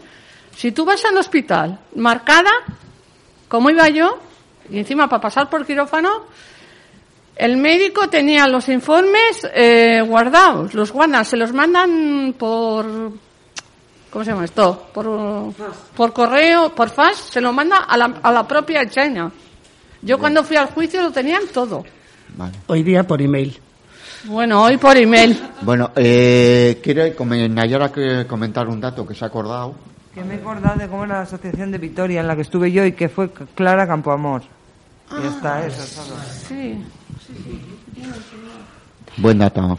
[0.57, 2.53] Si tú vas al hospital marcada,
[3.49, 4.21] como iba yo,
[4.71, 6.27] y encima para pasar por quirófano,
[7.35, 12.87] el médico tenía los informes eh, guardados, los guardan, se los mandan por
[14.11, 14.91] ¿cómo se llama esto?
[14.95, 15.53] Por,
[15.97, 19.33] por correo, por fax, se lo manda a la, a la propia China.
[20.03, 21.85] Yo cuando fui al juicio lo tenían todo.
[22.69, 23.59] Hoy día por email.
[24.27, 25.39] Bueno, hoy por email.
[25.63, 27.05] Bueno, eh, quiero
[27.49, 29.75] Nayara que comentar un dato que se ha acordado.
[30.15, 32.71] Que me he acordado de cómo era la asociación de Vitoria en la que estuve
[32.73, 34.43] yo y que fue Clara Campoamor.
[35.23, 36.17] Y está eso, todo.
[36.49, 36.83] Sí.
[39.19, 39.79] Buen dato.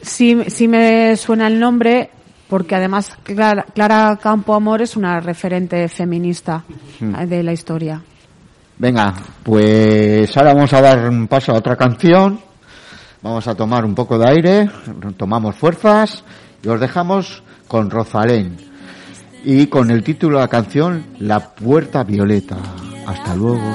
[0.00, 2.10] Sí, sí me suena el nombre
[2.48, 6.64] porque además Clara, Clara Campoamor es una referente feminista
[7.00, 7.16] Hmm.
[7.26, 8.00] de la historia.
[8.78, 12.38] Venga, pues ahora vamos a dar un paso a otra canción.
[13.22, 14.70] Vamos a tomar un poco de aire,
[15.16, 16.24] tomamos fuerzas
[16.62, 18.56] y os dejamos con Rosalén
[19.44, 22.56] y con el título de la canción La Puerta Violeta.
[23.06, 23.74] Hasta luego.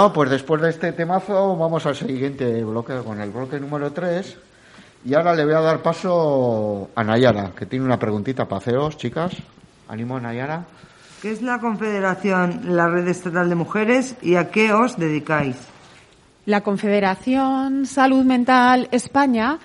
[0.00, 4.34] Bueno, pues después de este temazo vamos al siguiente bloque con el bloque número 3.
[5.04, 8.96] Y ahora le voy a dar paso a Nayara, que tiene una preguntita para haceros,
[8.96, 9.36] chicas.
[9.88, 10.64] Ánimo, Nayara.
[11.20, 15.56] ¿Qué es la Confederación, la Red Estatal de Mujeres y a qué os dedicáis?
[16.46, 19.58] La Confederación Salud Mental España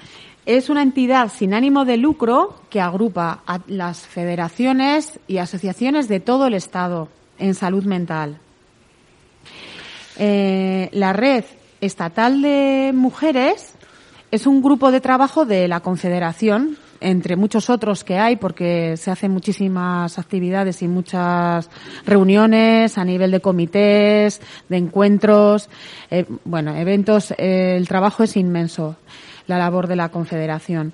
[0.46, 6.20] es una entidad sin ánimo de lucro que agrupa a las federaciones y asociaciones de
[6.20, 7.08] todo el Estado
[7.40, 8.42] en salud mental.
[10.18, 11.44] Eh, la Red
[11.82, 13.74] Estatal de Mujeres
[14.32, 19.12] es un grupo de trabajo de la Confederación, entre muchos otros que hay, porque se
[19.12, 21.70] hacen muchísimas actividades y muchas
[22.06, 25.70] reuniones a nivel de comités, de encuentros,
[26.10, 27.32] eh, bueno, eventos.
[27.38, 28.96] eh, el trabajo es inmenso,
[29.48, 30.94] la labor de la Confederación.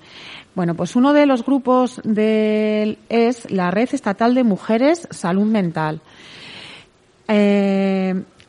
[0.55, 6.01] Bueno, pues uno de los grupos del- es la Red Estatal de Mujeres Salud Mental.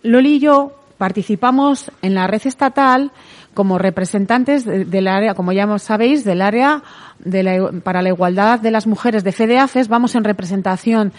[0.03, 3.11] Loli y yo participamos en la red estatal
[3.55, 6.83] como representantes de- del área, como ya sabéis, del área
[7.19, 9.89] de la- para la igualdad de las mujeres de FEDEAFES.
[9.89, 11.13] Vamos en representación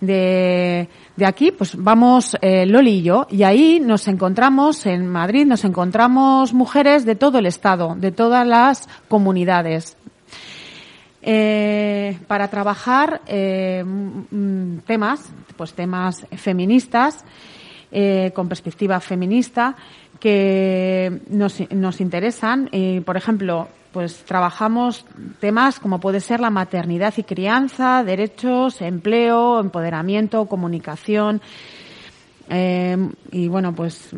[0.00, 5.46] de, de aquí, pues vamos eh, Loli y yo, y ahí nos encontramos en Madrid,
[5.46, 9.96] nos encontramos mujeres de todo el Estado, de todas las comunidades,
[11.22, 13.84] eh, para trabajar eh,
[14.86, 17.24] temas, pues temas feministas,
[17.92, 19.76] eh, con perspectiva feminista,
[20.18, 22.68] que nos, nos interesan.
[22.72, 25.04] Eh, por ejemplo, pues trabajamos
[25.40, 31.40] temas como puede ser la maternidad y crianza, derechos, empleo, empoderamiento, comunicación,
[32.52, 32.96] eh,
[33.30, 34.10] y bueno, pues,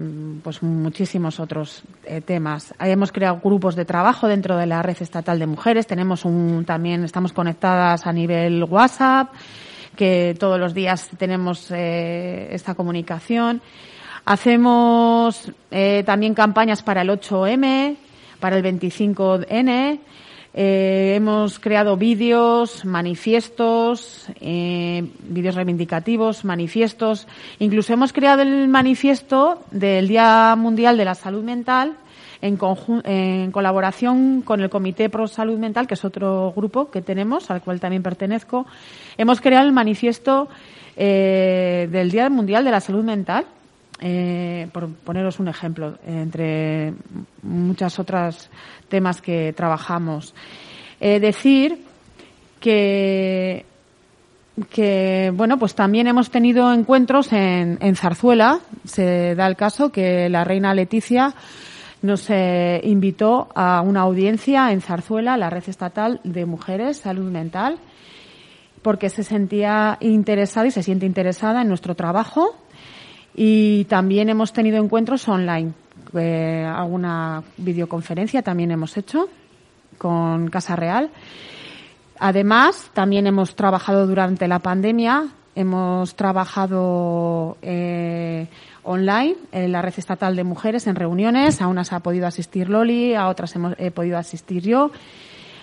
[0.42, 2.72] pues muchísimos otros eh, temas.
[2.80, 5.86] Hemos creado grupos de trabajo dentro de la red estatal de mujeres.
[5.86, 9.34] Tenemos un, también estamos conectadas a nivel WhatsApp,
[9.96, 13.60] que todos los días tenemos eh, esta comunicación.
[14.24, 17.96] Hacemos eh, también campañas para el 8M,
[18.38, 19.98] para el 25N.
[20.54, 27.26] Eh, hemos creado vídeos, manifiestos, eh, vídeos reivindicativos, manifiestos.
[27.58, 31.94] Incluso hemos creado el manifiesto del Día Mundial de la Salud Mental
[32.42, 37.62] en, colaboración con el Comité Pro Salud Mental, que es otro grupo que tenemos, al
[37.62, 38.66] cual también pertenezco.
[39.16, 40.48] Hemos creado el manifiesto
[40.96, 43.46] eh, del Día Mundial de la Salud Mental,
[44.00, 46.92] eh, por poneros un ejemplo, entre
[47.42, 48.50] muchas otras
[48.88, 50.34] temas que trabajamos.
[51.00, 51.78] Eh, decir
[52.60, 53.64] que
[54.68, 60.28] que bueno pues también hemos tenido encuentros en, en Zarzuela se da el caso que
[60.28, 61.34] la reina Leticia
[62.02, 67.78] nos eh, invitó a una audiencia en Zarzuela la red estatal de mujeres salud mental
[68.82, 72.56] porque se sentía interesada y se siente interesada en nuestro trabajo.
[73.34, 75.72] Y también hemos tenido encuentros online.
[76.14, 79.28] Eh, alguna videoconferencia también hemos hecho
[79.96, 81.10] con Casa Real.
[82.18, 88.48] Además, también hemos trabajado durante la pandemia, hemos trabajado eh,
[88.82, 91.60] online en la red estatal de mujeres en reuniones.
[91.60, 94.90] A unas ha podido asistir Loli, a otras hemos, he podido asistir yo.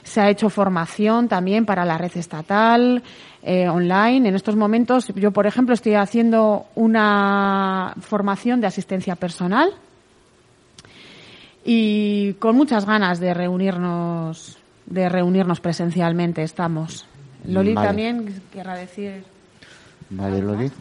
[0.03, 3.03] Se ha hecho formación también para la red estatal
[3.43, 4.30] eh, online.
[4.30, 9.72] En estos momentos, yo, por ejemplo, estoy haciendo una formación de asistencia personal
[11.65, 14.57] y con muchas ganas de reunirnos
[14.89, 17.05] de reunirnos presencialmente estamos.
[17.45, 17.88] Loli Vale.
[17.88, 19.24] también querrá decir.
[20.09, 20.72] Vale, Loli.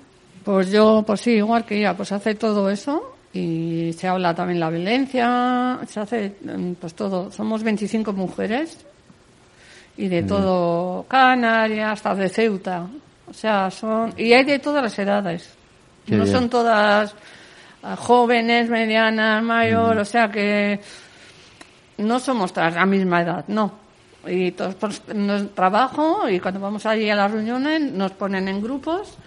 [0.49, 4.59] Pues yo, pues sí, igual que ella, pues hace todo eso y se habla también
[4.59, 7.31] la violencia, se hace mm, pues todo.
[7.31, 8.79] Somos 25 mujeres
[9.99, 10.27] y de Mm.
[10.27, 12.87] todo, Canarias hasta de Ceuta.
[13.31, 15.51] O sea, son, y hay de todas las edades.
[16.07, 16.35] Qué no bien.
[16.35, 17.15] son todas
[17.83, 20.01] ah, jóvenes, medianas, mayor, Mm.
[20.01, 20.81] o sea que
[21.99, 23.71] no somos todas la misma edad, no.
[24.27, 28.63] Y todos pues, nos trabajo y cuando vamos allí a las reuniones nos ponen en
[28.63, 29.19] grupos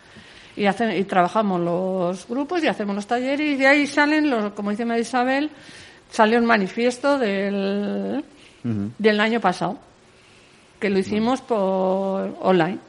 [0.56, 4.72] y y trabajamos los grupos y hacemos los talleres y de ahí salen los como
[4.72, 5.49] dice María Isabel
[6.10, 8.24] salió un manifiesto del
[8.64, 9.78] del año pasado
[10.80, 12.80] que lo hicimos por online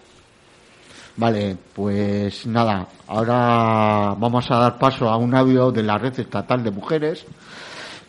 [1.15, 6.65] Vale, pues nada, ahora vamos a dar paso a un audio de la Red Estatal
[6.65, 7.27] de Mujeres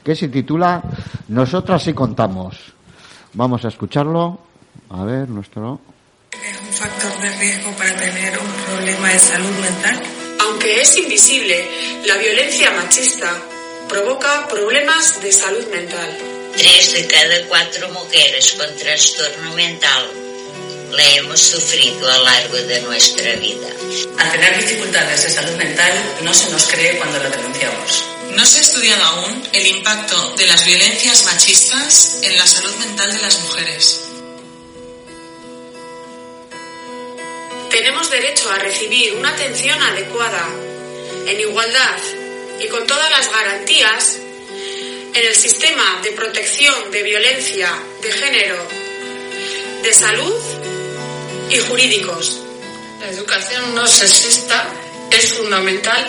[0.03, 0.81] que se titula
[1.27, 2.73] Nosotras sí contamos.
[3.33, 4.39] Vamos a escucharlo.
[4.89, 5.79] A ver, nuestro.
[6.43, 10.01] Es un factor de riesgo para tener un problema de salud mental.
[10.39, 13.41] Aunque es invisible, la violencia machista
[13.87, 16.17] provoca problemas de salud mental.
[16.57, 20.09] Tres de cada cuatro mujeres con trastorno mental
[20.91, 23.67] la hemos sufrido a lo largo de nuestra vida.
[24.19, 25.91] Al tener dificultades de salud mental,
[26.21, 28.05] no se nos cree cuando lo denunciamos.
[28.31, 33.13] No se ha estudiado aún el impacto de las violencias machistas en la salud mental
[33.13, 34.12] de las mujeres.
[37.73, 40.47] Tenemos derecho a recibir una atención adecuada,
[41.25, 41.97] en igualdad
[42.63, 44.19] y con todas las garantías
[45.11, 48.57] en el sistema de protección de violencia de género,
[49.81, 50.39] de salud
[51.49, 52.41] y jurídicos.
[53.01, 54.69] La educación no sexista
[55.09, 56.05] es fundamental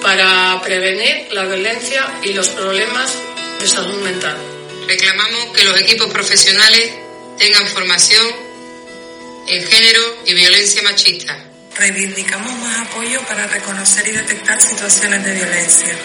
[0.00, 3.12] para prevenir la violencia y los problemas
[3.60, 4.38] de salud mental.
[4.88, 6.90] Reclamamos que los equipos profesionales
[7.36, 8.51] tengan formación
[9.46, 11.36] en género y violencia machista.
[11.76, 15.96] Reivindicamos más apoyo para reconocer y detectar situaciones de violencia.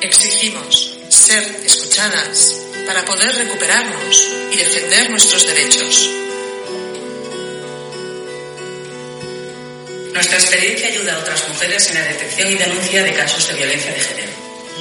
[0.00, 6.10] Exigimos ser escuchadas para poder recuperarnos y defender nuestros derechos.
[10.12, 13.92] Nuestra experiencia ayuda a otras mujeres en la detección y denuncia de casos de violencia
[13.92, 14.32] de género.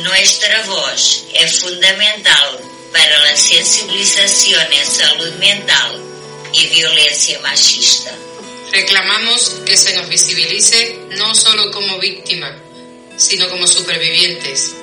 [0.04, 2.60] Nuestra voz es fundamental
[2.92, 6.15] para la sensibilización en salud mental
[6.58, 8.12] y violencia machista.
[8.72, 12.54] Reclamamos que se nos visibilice no solo como víctimas,
[13.18, 14.76] sino como supervivientes.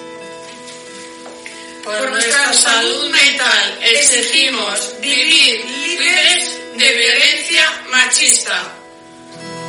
[1.85, 8.63] Por nuestra salud mental exigimos vivir libres de violencia machista.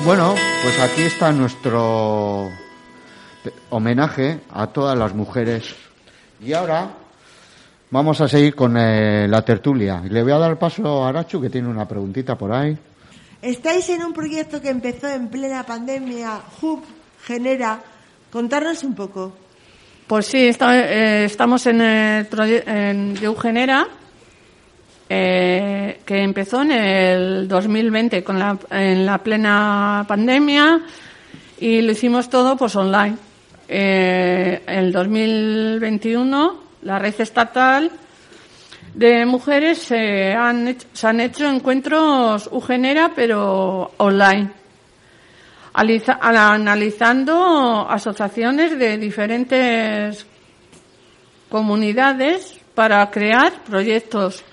[0.04, 2.52] Bueno, pues aquí está nuestro
[3.70, 5.64] homenaje a todas las mujeres.
[6.42, 7.03] Y ahora
[7.94, 10.02] vamos a seguir con eh, la tertulia.
[10.04, 12.76] Y Le voy a dar paso a Arachu, que tiene una preguntita por ahí.
[13.42, 16.84] Estáis en un proyecto que empezó en plena pandemia, Hub
[17.24, 17.80] Genera.
[18.32, 19.34] Contarnos un poco.
[20.08, 23.88] Pues sí, está- eh, estamos en el proyecto en de Eugenera,
[25.08, 30.82] eh, que empezó en el 2020 con la, en la plena pandemia
[31.60, 33.18] y lo hicimos todo pues online.
[33.68, 37.92] Eh, en el 2021 la red estatal
[38.94, 44.52] de mujeres se han hecho, se han hecho encuentros Eugenera pero online
[45.74, 50.26] aliza- analizando asociaciones de diferentes
[51.50, 54.44] comunidades para crear proyectos.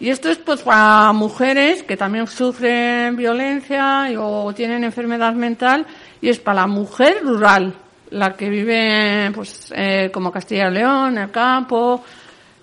[0.00, 5.86] Y esto es pues para mujeres que también sufren violencia o tienen enfermedad mental
[6.20, 7.74] y es para la mujer rural,
[8.10, 12.02] la que vive pues eh, como Castilla y León, en el campo,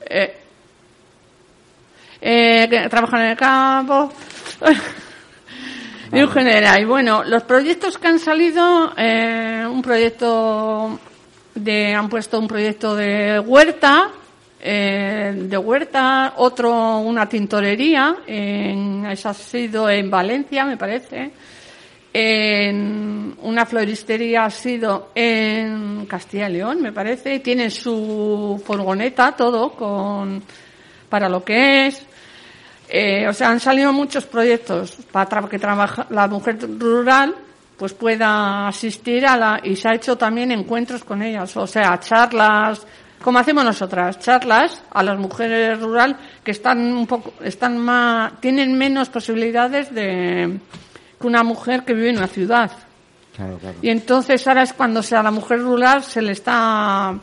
[0.07, 0.37] eh,
[2.21, 4.11] eh, que trabajan en el campo.
[6.11, 6.79] y genera.
[6.79, 10.99] Y bueno, los proyectos que han salido, eh, un proyecto
[11.53, 14.09] de, han puesto un proyecto de huerta,
[14.59, 21.31] eh, de huerta, otro una tintorería, en, eso ha sido en Valencia, me parece.
[22.17, 27.39] En una floristería ha sido en Castilla y León, me parece.
[27.39, 30.41] Tiene su furgoneta, todo, con,
[31.09, 32.05] para lo que es.
[32.87, 37.35] Eh, o sea, han salido muchos proyectos para tra- que trabaja la mujer rural
[37.75, 41.99] pues pueda asistir a la y se ha hecho también encuentros con ellas, o sea,
[41.99, 42.87] charlas,
[43.21, 48.77] como hacemos nosotras, charlas a las mujeres rural que están un poco están más tienen
[48.77, 50.57] menos posibilidades de
[51.19, 52.71] que una mujer que vive en una ciudad.
[53.35, 53.77] Claro, claro.
[53.81, 57.13] Y entonces ahora es cuando sea la mujer rural se le está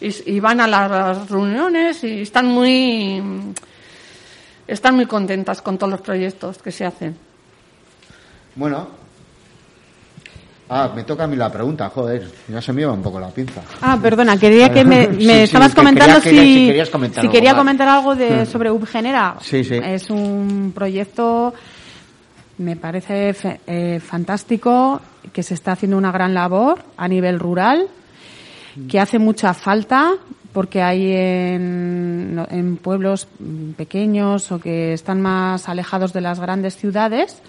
[0.00, 3.22] y, y van a las reuniones y están muy
[4.66, 7.16] están muy contentas con todos los proyectos que se hacen.
[8.54, 9.00] Bueno.
[10.74, 13.28] Ah, me toca a mí la pregunta, joder, ya se me iba un poco la
[13.28, 13.60] pinza.
[13.82, 17.26] Ah, perdona, quería que me, me Sí, estabas comentando quería- si, si querías comentar si
[17.26, 18.46] algo quería comentar algo de, Mm.
[18.46, 19.36] sobre Ubgenera.
[19.42, 19.74] Sí, sí.
[19.84, 21.52] Es un proyecto,
[22.62, 23.34] me parece
[23.66, 25.00] eh, fantástico,
[25.32, 27.88] que se está haciendo una gran labor a nivel rural,
[28.88, 30.14] que hace mucha falta
[30.52, 33.26] porque hay en, pueblos
[33.76, 37.42] pequeños o que están más alejados de las grandes ciudades,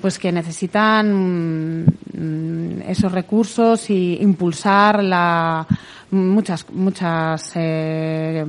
[0.00, 5.66] pues que necesitan mm, esos recursos y impulsar la
[6.10, 8.44] muchas muchas eh,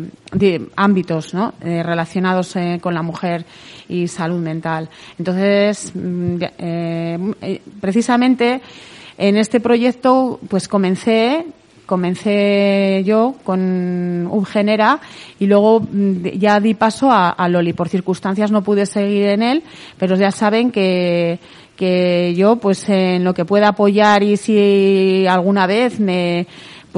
[0.76, 1.34] ámbitos.
[1.62, 3.46] Eh, relacionados eh, con la mujer
[3.90, 8.62] y salud mental entonces mm, eh, eh, precisamente
[9.18, 11.46] en este proyecto pues comencé
[11.88, 15.00] comencé yo con Ubgenera
[15.40, 17.74] y luego mm, ya di paso a, a Loli.
[17.74, 19.64] Por circunstancias no pude seguir en él,
[19.98, 21.40] pero ya saben que,
[21.76, 26.46] que yo pues en lo que pueda apoyar y si alguna vez me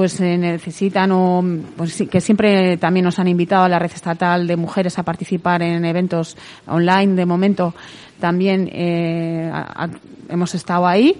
[0.00, 1.44] pues eh, necesitan o
[1.76, 5.60] pues que siempre también nos han invitado a la red estatal de mujeres a participar
[5.60, 7.74] en eventos online de momento
[8.18, 9.90] también eh, a- a-
[10.30, 11.14] hemos estado ahí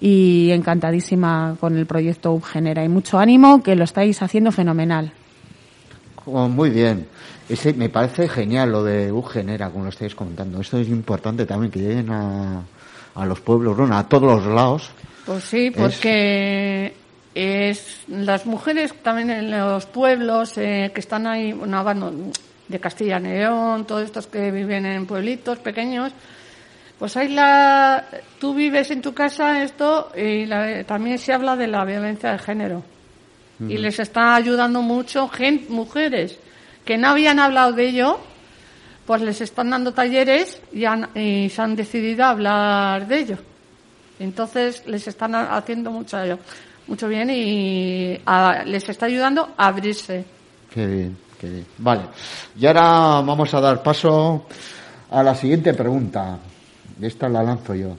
[0.00, 5.10] y encantadísima con el proyecto Ubgenera y mucho ánimo que lo estáis haciendo fenomenal.
[6.24, 7.08] Oh, muy bien.
[7.48, 10.60] Ese, me parece genial lo de Ugenera, como lo estáis comentando.
[10.60, 12.62] Esto es importante también que lleguen a,
[13.16, 14.90] a los pueblos, bueno, a todos los lados.
[15.26, 16.92] Pues sí, porque es
[18.08, 22.12] las mujeres también en los pueblos eh, que están ahí, bueno, bueno,
[22.68, 26.12] de Castilla y León, todos estos que viven en pueblitos pequeños,
[26.98, 28.04] pues hay la,
[28.38, 32.38] tú vives en tu casa esto y la- también se habla de la violencia de
[32.38, 32.82] género.
[33.60, 36.38] Y les está ayudando mucho gen- mujeres
[36.84, 38.18] que no habían hablado de ello,
[39.06, 43.38] pues les están dando talleres y, han- y se han decidido a hablar de ello.
[44.18, 46.18] Entonces les están ha- haciendo mucho,
[46.92, 50.26] mucho bien y a- les está ayudando a abrirse.
[50.74, 51.66] Qué bien, qué bien.
[51.78, 52.02] Vale.
[52.60, 54.44] Y ahora vamos a dar paso
[55.10, 56.36] a la siguiente pregunta.
[57.00, 57.96] Esta la lanzo yo.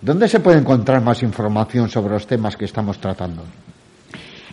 [0.00, 3.44] ¿Dónde se puede encontrar más información sobre los temas que estamos tratando?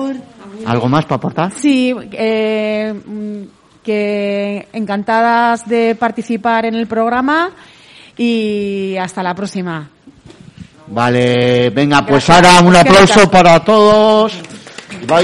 [0.65, 1.51] ¿Algo más para aportar?
[1.53, 2.93] Sí, eh,
[3.83, 7.51] que encantadas de participar en el programa
[8.17, 9.89] y hasta la próxima.
[10.87, 12.53] Vale, venga, pues Gracias.
[12.53, 14.33] ahora un aplauso para todos.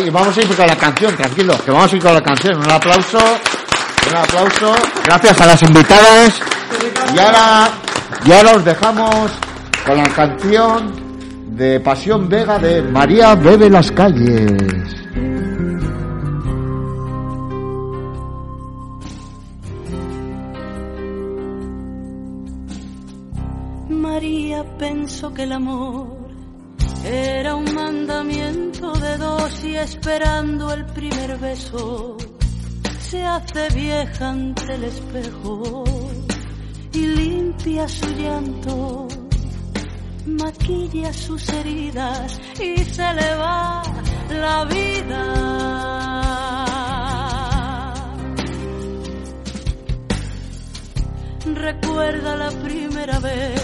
[0.06, 2.58] Y vamos a ir con la canción, tranquilo, que vamos a ir con la canción.
[2.58, 3.20] Un aplauso,
[4.10, 4.76] un aplauso.
[5.06, 6.42] Gracias a las invitadas.
[7.14, 7.70] Y ahora,
[8.26, 9.32] y ahora os dejamos
[9.86, 11.04] con la canción
[11.56, 14.52] de Pasión Vega de María Bebe las calles.
[23.90, 26.24] María pensó que el amor
[27.06, 32.18] era un mandamiento de dos y esperando el primer beso
[33.14, 35.84] se hace vieja ante el espejo
[36.94, 39.08] y limpia su llanto,
[40.26, 43.84] maquilla sus heridas y se le va
[44.32, 45.24] la vida.
[51.54, 53.62] Recuerda la primera vez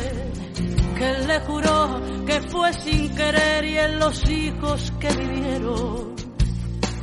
[0.95, 6.18] que él le juró que fue sin querer y en los hijos que vivieron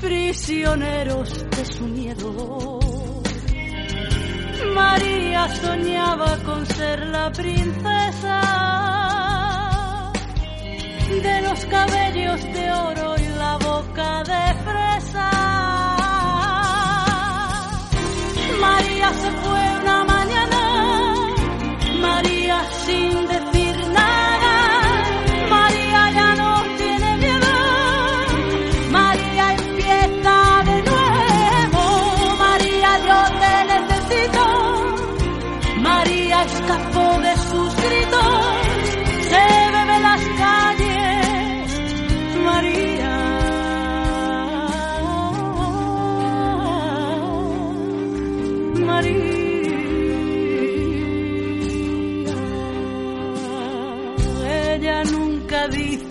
[0.01, 2.81] prisioneros de su miedo.
[4.75, 8.41] María soñaba con ser la princesa
[11.23, 15.31] de los cabellos de oro y la boca de fresa.
[18.61, 21.35] María se fue una mañana,
[22.01, 23.36] María sin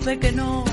[0.06, 0.64] que no.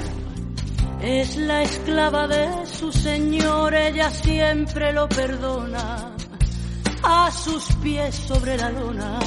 [1.00, 6.14] Es la esclava de su señor, ella siempre lo perdona.
[7.02, 9.18] A sus pies sobre la lona.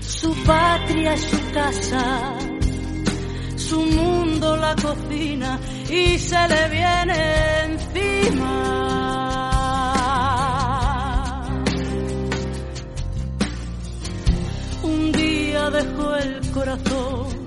[0.00, 2.34] Su patria es su casa,
[3.56, 5.58] su mundo la cocina
[5.90, 8.58] y se le viene encima.
[14.84, 17.41] Un día dejó el corazón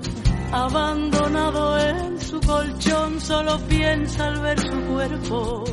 [0.52, 5.64] abandonado en su colchón, solo piensa al ver su cuerpo.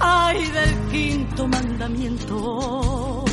[0.00, 3.24] Ay del quinto mandamiento.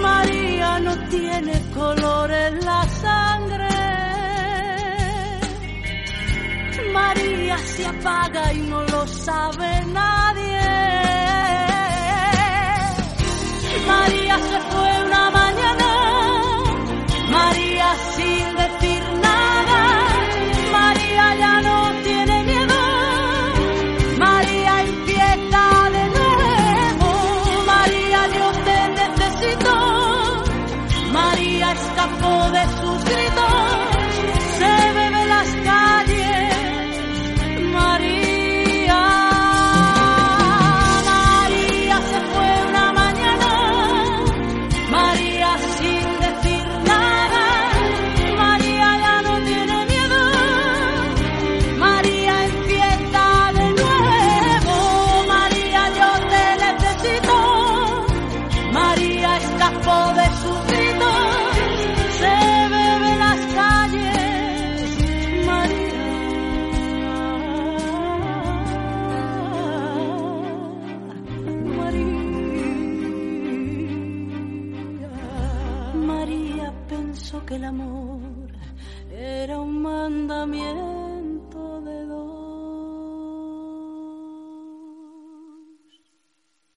[0.00, 3.68] María no tiene color en la sangre.
[6.92, 10.60] María se apaga y no lo sabe nadie.
[13.86, 15.81] María se fue una mañana,